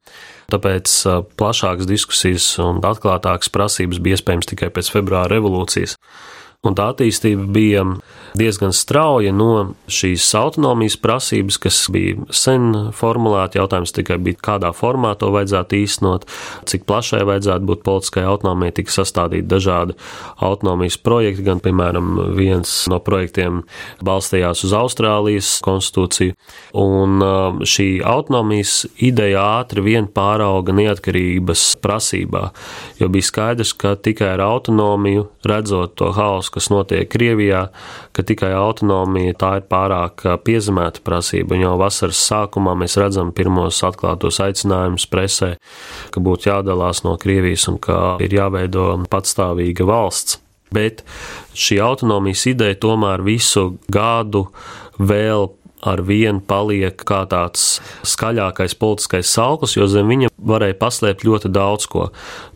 Tāpēc 0.53 0.93
plašākas 1.39 1.89
diskusijas 1.89 2.51
un 2.61 2.83
atklātākas 2.83 3.49
prasības 3.53 4.03
bija 4.03 4.19
iespējams 4.19 4.51
tikai 4.51 4.69
pēc 4.73 4.91
februāra 4.93 5.31
revolūcijas. 5.33 5.97
Un 6.63 6.77
tā 6.79 6.91
attīstība 6.93 7.47
bija 7.51 7.83
diezgan 8.37 8.73
strauja 8.73 9.33
no 9.35 9.73
šīs 9.91 10.25
autonomijas 10.37 10.97
prasības, 11.01 11.59
kas 11.61 11.79
bija 11.93 12.17
sen 12.33 12.71
formulēta. 12.95 13.59
Jautājums 13.61 13.93
tikai 13.95 14.17
bija, 14.23 14.39
kādā 14.49 14.73
formā 14.75 15.13
to 15.19 15.29
vajadzētu 15.33 15.77
īstenot, 15.79 16.27
cik 16.69 16.87
plašai 16.89 17.23
vajadzētu 17.29 17.69
būt 17.69 17.83
politiskai 17.85 18.25
autonomijai. 18.27 18.75
Tika 18.79 18.95
sastādīti 18.97 19.47
dažādi 19.49 19.97
autonomijas 20.43 20.97
projekti, 20.97 21.45
gan, 21.45 21.61
piemēram, 21.63 22.15
viens 22.37 22.71
no 22.91 22.99
projektiem 23.03 23.63
balstījās 24.03 24.63
uz 24.67 24.73
Austrālijas 24.77 25.55
konstitūciju. 25.65 26.37
Un 26.79 27.21
um, 27.23 27.61
šī 27.67 27.87
autonomijas 28.07 28.83
ideja 29.03 29.43
ātri 29.59 29.83
vien 29.85 30.09
pārauga 30.09 30.73
neatkarības 30.75 31.67
prasībā, 31.83 32.47
jo 32.99 33.09
bija 33.13 33.29
skaidrs, 33.29 33.75
ka 33.77 33.95
tikai 33.95 34.33
ar 34.35 34.43
autonomiju, 34.47 35.27
redzot 35.47 35.95
to 35.99 36.11
hausu, 36.15 36.55
kas 36.57 36.69
notiek 36.73 37.09
Krievijā, 37.13 37.67
ka 38.13 38.22
tikai 38.27 38.51
autonomija 38.57 39.35
tā 39.39 39.51
ir 39.59 39.65
pārāk 39.71 40.25
piezemēta 40.45 41.03
prasība. 41.05 41.57
Jau 41.59 41.75
vasaras 41.81 42.21
sākumā 42.29 42.75
mēs 42.79 42.97
redzam 43.01 43.33
pirmos 43.35 43.81
atklātos 43.85 44.39
aicinājumus 44.43 45.07
presē, 45.11 45.55
ka 46.13 46.23
būtu 46.23 46.49
jādalās 46.51 47.03
no 47.07 47.17
Krievijas 47.21 47.67
un 47.71 47.81
ka 47.83 48.17
ir 48.23 48.35
jāveido 48.35 48.93
patstāvīga 49.11 49.87
valsts. 49.89 50.39
Bet 50.73 51.03
šī 51.53 51.77
autonomijas 51.85 52.47
ideja 52.49 52.79
tomēr 52.81 53.21
visu 53.25 53.75
gadu 53.93 54.47
vēl 54.97 55.51
ar 55.83 56.01
vienu 56.07 56.41
paliek 56.47 57.03
kā 57.07 57.23
tāds 57.29 57.77
skaļākais 58.07 58.75
politiskais 58.79 59.29
salkus, 59.29 59.75
jo 59.75 59.87
zem 59.91 60.09
viņa 60.11 60.31
varēja 60.39 60.79
paslēpt 60.79 61.25
ļoti 61.27 61.51
daudz 61.53 61.89
ko. 61.91 62.07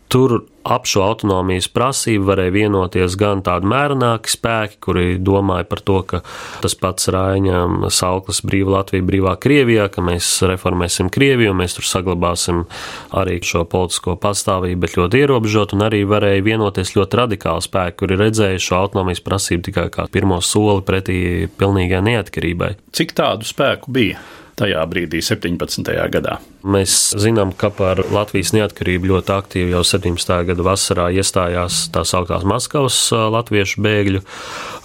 Tur 0.08 0.40
ap 0.68 0.86
šo 0.88 1.02
autonomijas 1.04 1.68
prasību 1.72 2.26
varēja 2.28 2.52
vienoties 2.52 3.16
gan 3.20 3.40
tādi 3.44 3.68
mērenāki 3.68 4.32
spēki, 4.32 4.78
kuri 4.84 5.04
domāja 5.20 5.66
par 5.68 5.82
to, 5.84 5.98
ka 6.08 6.20
tas 6.64 6.76
pats 6.80 7.10
Raiņam 7.12 7.86
sauklis 7.92 8.40
brīva 8.44 8.78
Latvija, 8.78 9.04
brīvā 9.04 9.34
Krievijā, 9.40 9.88
ka 9.92 10.04
mēs 10.04 10.30
reformēsim 10.48 11.10
Krieviju, 11.12 11.52
mēs 11.56 11.76
tur 11.76 11.88
saglabāsim 11.88 12.64
arī 13.16 13.38
šo 13.44 13.66
politisko 13.68 14.16
pastāvību, 14.20 14.80
bet 14.84 14.96
ļoti 15.00 15.22
ierobežot, 15.24 15.76
un 15.76 15.86
arī 15.88 16.02
varēja 16.08 16.44
vienoties 16.46 16.96
ļoti 16.96 17.22
radikāli 17.22 17.68
spēki, 17.68 18.00
kuri 18.02 18.20
redzēja 18.20 18.64
šo 18.64 18.80
autonomijas 18.82 19.24
prasību 19.24 19.68
tikai 19.68 19.88
kā 19.92 20.08
pirmo 20.12 20.40
soli 20.44 20.84
pretī 20.88 21.20
pilnīgai 21.60 22.04
neatkarībai. 22.12 22.74
Cik 22.96 23.16
tādu 23.16 23.48
spēku 23.48 23.92
bija? 23.92 24.20
tajā 24.58 24.82
brīdī, 24.90 25.22
17. 25.22 25.92
gadā. 26.12 26.38
Mēs 26.68 26.94
zinām, 27.16 27.54
ka 27.56 27.70
par 27.72 28.02
Latvijas 28.12 28.52
neatkarību 28.52 29.08
ļoti 29.08 29.32
aktīvi 29.32 29.72
jau 29.72 29.80
17. 29.86 30.34
gada 30.50 30.66
vasarā 30.66 31.06
iestājās 31.16 31.86
tā 31.94 32.02
sauktās 32.04 32.44
Maskavas 32.48 32.98
latviešu 33.12 33.80
bēgļu 33.84 34.20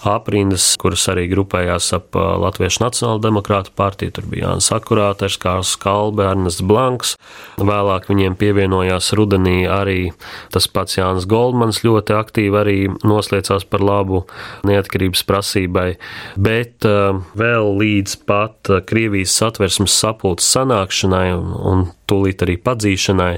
aprindas, 0.08 0.74
kuras 0.80 1.04
arī 1.12 1.26
grupējās 1.30 1.90
ap 1.96 2.16
Latviešu 2.16 2.82
Nacionālo 2.84 3.20
demokrātu 3.24 3.72
partiju. 3.76 4.14
Tur 4.16 4.28
bija 4.30 4.48
Jānis 4.48 4.70
Akurāters, 4.74 5.38
Kārs 5.40 5.74
Kalbe, 5.80 6.26
Ernests 6.28 6.64
Blanks. 6.64 7.14
Vēlāk 7.60 8.08
viņiem 8.10 8.36
pievienojās 8.40 9.12
rudenī 9.16 9.64
arī 9.70 10.12
tas 10.54 10.68
pats 10.68 10.98
Jānis 10.98 11.28
Goldmans 11.28 11.82
ļoti 11.84 12.16
aktīvi 12.16 12.60
arī 12.60 12.76
nosliecās 13.04 13.66
par 13.68 13.84
labu 13.84 14.24
neatkarības 14.68 15.24
prasībai, 15.28 15.88
bet 16.36 16.84
vēl 16.84 17.70
līdz 17.80 18.18
pat 18.28 18.72
Krievijas 18.88 19.36
satversmes 19.40 19.96
sapulces 20.00 20.52
sanākšanai 20.54 21.26
un, 21.36 21.54
un 21.74 21.84
tūlīt 22.10 22.44
arī 22.46 22.56
padzīšanai. 22.62 23.32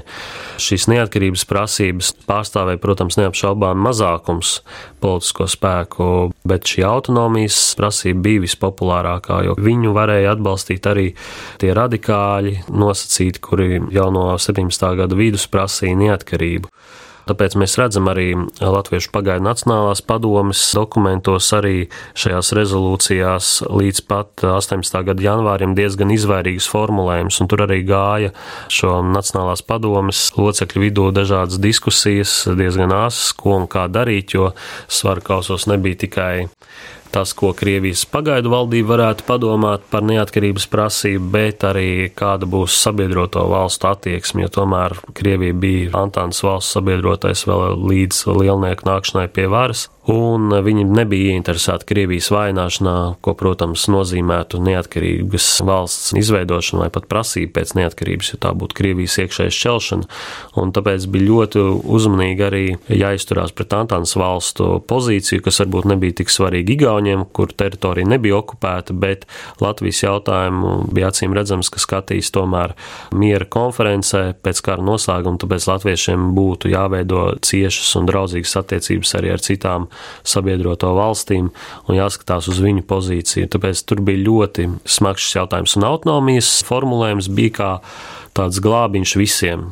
Šīs 0.61 0.87
neatkarības 0.91 1.45
prasības 1.49 2.11
pārstāvēja, 2.29 2.81
protams, 2.83 3.17
neapšaubām 3.19 3.81
mazākums 3.87 4.59
politisko 5.03 5.47
spēku, 5.51 6.09
bet 6.47 6.69
šī 6.69 6.85
autonomijas 6.87 7.59
prasība 7.79 8.25
bija 8.29 8.45
vispopulārākā, 8.47 9.41
jo 9.47 9.57
viņu 9.61 9.95
varēja 9.97 10.35
atbalstīt 10.35 10.87
arī 10.89 11.09
tie 11.61 11.73
radikāļi 11.77 12.55
nosacīti, 12.73 13.43
kuri 13.43 13.81
jau 13.95 14.07
no 14.13 14.29
17. 14.41 14.87
gada 15.01 15.19
vidus 15.19 15.49
prasīja 15.51 15.99
neatkarību. 16.05 16.71
Tāpēc 17.27 17.57
mēs 17.59 17.75
redzam 17.79 18.07
arī 18.11 18.29
Latviešu 18.61 19.11
pagaidu 19.15 19.45
Nacionālās 19.45 20.01
padomes 20.05 20.61
dokumentos, 20.75 21.49
arī 21.57 21.87
šajās 22.17 22.53
rezolūcijās 22.57 23.49
līdz 23.67 24.03
pat 24.07 24.45
18. 24.47 25.01
gada 25.09 25.25
janvārim 25.25 25.75
diezgan 25.77 26.13
izvairīgus 26.15 26.69
formulējumus, 26.71 27.41
un 27.43 27.51
tur 27.51 27.65
arī 27.67 27.81
gāja 27.87 28.33
šo 28.71 28.99
Nacionālās 29.05 29.65
padomes 29.67 30.23
locekļu 30.37 30.85
vidū 30.87 31.09
dažādas 31.15 31.59
diskusijas, 31.61 32.39
diezgan 32.57 32.95
āsas, 32.95 33.33
ko 33.37 33.57
un 33.61 33.67
kā 33.71 33.87
darīt, 33.91 34.37
jo 34.37 34.53
svaru 34.87 35.25
kausos 35.25 35.67
nebija 35.69 36.03
tikai 36.07 36.47
tas, 37.17 37.33
ko 37.33 37.49
Krievijas 37.57 38.03
pagaidu 38.09 38.51
valdība 38.53 38.93
varētu 38.93 39.25
padomāt 39.25 39.85
par 39.89 40.05
neatkarības 40.05 40.67
prasību, 40.69 41.31
bet 41.33 41.65
arī 41.65 41.89
kāda 42.13 42.45
būs 42.49 42.77
sabiedroto 42.83 43.47
valstu 43.49 43.89
attieksme, 43.89 44.45
jo 44.45 44.53
tomēr 44.59 44.93
Krievija 45.17 45.57
bija 45.57 45.93
Antānas 45.97 46.43
valsts 46.45 46.77
sabiedrotais 46.77 47.47
vēl 47.49 47.79
līdz 47.89 48.23
lielnieku 48.37 48.85
nākšanai 48.91 49.27
pie 49.33 49.47
varas 49.49 49.87
un 50.07 50.51
viņi 50.63 50.85
nebija 50.87 51.33
ieinteresēti 51.35 51.87
Krievijas 51.89 52.29
vaināšanā, 52.31 52.95
ko, 53.23 53.33
protams, 53.37 53.87
nozīmētu 53.91 54.61
neatkarīgas 54.63 55.47
valsts 55.67 56.13
izveidošana 56.17 56.85
vai 56.85 56.91
pat 56.95 57.09
prasība 57.11 57.59
pēc 57.59 57.73
neatkarības, 57.75 58.31
jo 58.31 58.39
tā 58.45 58.53
būtu 58.55 58.77
Krievijas 58.77 59.17
iekšēja 59.23 59.55
šķelšana. 59.57 60.07
Un 60.61 60.71
tāpēc 60.75 61.07
bija 61.11 61.27
ļoti 61.27 61.63
uzmanīgi 61.97 62.45
arī 62.47 62.63
jāizturās 62.87 63.51
pret 63.57 63.75
Antānas 63.75 64.15
valstu 64.19 64.77
pozīciju, 64.87 65.43
kas 65.43 65.59
varbūt 65.63 65.89
nebija 65.91 66.21
tik 66.21 66.31
svarīga 66.31 66.75
Igauniem, 66.77 67.25
kur 67.35 67.51
teritorija 67.51 68.07
nebija 68.07 68.39
okupēta, 68.39 68.95
bet 68.95 69.27
Latvijas 69.63 70.05
jautājumu 70.05 70.77
bija 70.93 71.11
acīm 71.11 71.35
redzams, 71.35 71.71
ka 71.73 71.83
skatīs 71.83 72.31
tomēr 72.35 72.77
miera 73.11 73.47
konferencē 73.57 74.23
pēc 74.39 74.63
kara 74.63 74.87
noslēguma, 74.87 75.41
tāpēc 75.43 75.67
latviešiem 75.67 76.31
būtu 76.37 76.71
jāveido 76.71 77.27
ciešas 77.43 77.95
un 77.99 78.07
draudzīgas 78.07 78.55
attiecības 78.63 79.15
arī 79.19 79.35
ar 79.35 79.43
citām 79.43 79.91
sabiedroto 80.27 80.93
valstīm 80.97 81.49
un 81.87 81.97
jāskatās 81.97 82.49
uz 82.51 82.61
viņu 82.63 82.85
pozīciju. 82.87 83.49
Tāpēc 83.53 83.83
tur 83.87 84.03
bija 84.05 84.25
ļoti 84.27 84.69
smags 84.97 85.27
jautājums, 85.35 85.77
un 85.79 85.87
autonomijas 85.87 86.51
formulējums 86.67 87.31
bija 87.33 87.57
kā 87.57 87.71
tāds 88.37 88.61
glābiņš 88.63 89.17
visiem. 89.19 89.67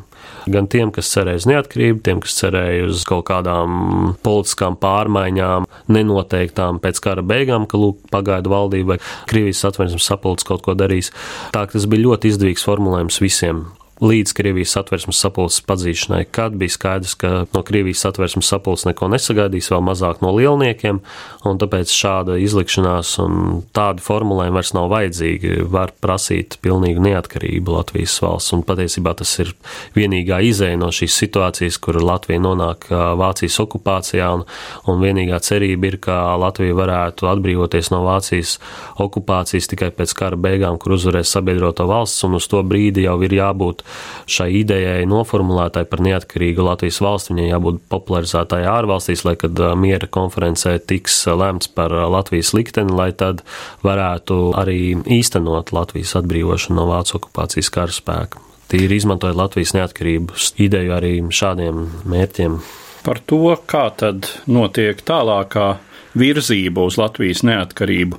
Gan 0.50 0.68
tiem, 0.70 0.92
kas 0.94 1.10
cerēja 1.14 1.42
uz 1.42 1.48
neatkarību, 1.50 2.02
tiem, 2.06 2.20
kas 2.22 2.36
cerēja 2.38 2.90
uz 2.90 3.02
kaut 3.08 3.26
kādām 3.30 4.14
politiskām 4.26 4.78
pārmaiņām, 4.82 5.66
nenoteiktām 5.90 6.82
pēc 6.84 7.02
kara 7.02 7.26
beigām, 7.26 7.66
ka 7.70 7.82
lūk, 7.82 8.04
pagaidu 8.14 8.54
valdība 8.54 8.96
vai 8.96 9.00
Krievijas 9.30 9.64
satversmes 9.66 10.06
sapulcs 10.06 10.46
kaut 10.46 10.66
ko 10.66 10.78
darīs. 10.78 11.14
Tā 11.56 11.66
tas 11.72 11.90
bija 11.90 12.08
ļoti 12.10 12.34
izdevīgs 12.34 12.66
formulējums 12.68 13.22
visiem 13.26 13.66
līdz 14.02 14.34
Krievijas 14.36 14.74
satversmes 14.76 15.20
sapulces 15.24 15.62
padzīšanai, 15.64 16.26
kad 16.36 16.56
bija 16.60 16.74
skaidrs, 16.74 17.14
ka 17.20 17.30
no 17.54 17.62
Krievijas 17.64 18.02
satversmes 18.04 18.50
sapulces 18.52 18.90
neko 18.90 19.08
nesagaidīs, 19.14 19.70
vēl 19.72 19.84
mazāk 19.88 20.20
no 20.24 20.34
lielniekiem, 20.36 21.00
un 21.48 21.62
tāpēc 21.62 21.94
šāda 21.96 22.36
izlikšanās 22.44 23.14
un 23.24 23.62
tādi 23.76 24.04
formulējumi 24.04 24.58
vairs 24.58 24.74
nav 24.76 24.90
vajadzīgi. 24.92 25.54
Var 25.72 25.94
prasīt 26.04 26.58
pilnīgu 26.66 27.06
neatkarību 27.06 27.78
Latvijas 27.78 28.18
valsts, 28.24 28.52
un 28.58 28.66
patiesībā 28.68 29.16
tas 29.16 29.32
ir 29.40 29.54
vienīgā 29.96 30.42
izēja 30.50 30.82
no 30.82 30.92
šīs 30.96 31.16
situācijas, 31.24 31.80
kur 31.80 32.02
Latvija 32.04 32.44
nonāk 32.44 32.90
Vācijas 32.92 33.62
okupācijā, 33.64 34.28
un, 34.36 34.44
un 34.92 35.00
vienīgā 35.00 35.40
cerība 35.46 35.94
ir, 35.94 36.00
ka 36.04 36.20
Latvija 36.42 36.76
varētu 36.76 37.32
atbrīvoties 37.32 37.94
no 37.96 38.04
Vācijas 38.10 38.58
okupācijas 39.00 39.72
tikai 39.72 39.94
pēc 39.96 40.18
kara 40.20 40.40
beigām, 40.40 40.76
kur 40.82 40.98
uzvarēs 41.00 41.32
sabiedroto 41.38 41.88
valsts, 41.88 42.28
un 42.28 42.36
uz 42.42 42.52
to 42.52 42.60
brīdi 42.68 43.08
jau 43.08 43.16
ir 43.24 43.40
jābūt 43.40 43.85
šai 44.30 44.50
idejai 44.62 45.06
noformulētai 45.10 45.86
par 45.90 46.04
neatkarīgu 46.06 46.66
Latvijas 46.66 47.02
valsti, 47.04 47.34
viņai 47.34 47.50
jābūt 47.50 47.82
popularizētai 47.92 48.64
ārvalstīs, 48.70 49.26
lai 49.28 49.36
kad 49.40 49.60
miera 49.80 50.10
konferencē 50.12 50.78
tiks 50.88 51.22
lemts 51.28 51.72
par 51.72 51.94
Latvijas 51.94 52.54
likteni, 52.58 52.96
lai 52.96 53.12
tad 53.18 53.44
varētu 53.86 54.40
arī 54.58 54.80
īstenot 55.18 55.74
Latvijas 55.76 56.16
atbrīvošanu 56.22 56.80
no 56.80 56.90
Vācu 56.92 57.20
okupācijas 57.20 57.72
karaspēka. 57.74 58.42
Tīri 58.72 58.98
izmantojot 58.98 59.38
Latvijas 59.38 59.76
neatkarības 59.78 60.56
ideju 60.62 60.96
arī 60.96 61.14
šādiem 61.30 61.86
mērķiem. 62.10 62.58
Par 63.06 63.20
to, 63.30 63.54
kā 63.70 63.86
tad 63.94 64.26
notiek 64.50 65.04
tālākā 65.06 65.76
virzība 66.18 66.88
uz 66.88 66.98
Latvijas 66.98 67.44
neatkarību 67.46 68.18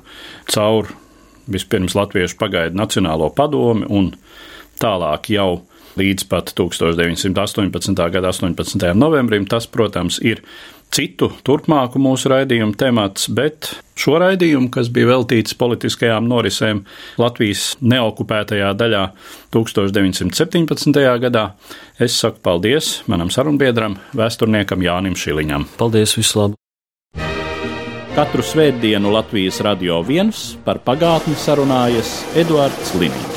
caur 0.53 0.93
vispirms 1.51 1.95
Latviešu 1.97 2.37
pagaidu 2.39 2.79
Nacionālo 2.79 3.29
padomi 3.35 3.87
un 3.89 4.13
tālāk 4.81 5.31
jau 5.33 5.51
līdz 5.97 6.27
pat 6.29 6.53
1918. 6.57 8.09
gada 8.13 8.31
18. 8.31 8.93
novembrim. 8.97 9.47
Tas, 9.49 9.67
protams, 9.67 10.19
ir 10.21 10.43
citu 10.93 11.29
turpmāku 11.45 11.99
mūsu 12.01 12.31
raidījumu 12.31 12.75
temats, 12.79 13.27
bet 13.33 13.71
šo 13.97 14.17
raidījumu, 14.23 14.69
kas 14.73 14.91
bija 14.93 15.11
veltīts 15.11 15.57
politiskajām 15.59 16.27
norisēm 16.29 16.83
Latvijas 17.19 17.73
neokupētajā 17.81 18.71
daļā 18.77 19.03
1917. 19.55 21.01
gadā, 21.25 21.47
es 21.99 22.19
saku 22.21 22.41
paldies 22.45 23.01
manam 23.11 23.33
sarunbiedram, 23.33 23.97
vēsturniekam 24.17 24.85
Jānim 24.85 25.17
Šiliņam. 25.19 25.67
Paldies, 25.81 26.15
vislabāk! 26.19 26.55
Katru 28.17 28.41
svētdienu 28.41 29.11
Latvijas 29.13 29.59
radio 29.61 29.99
viens 30.01 30.55
par 30.65 30.81
pagātni 30.81 31.37
sarunājas 31.37 32.23
Eduards 32.41 32.95
Līniņš. 32.97 33.36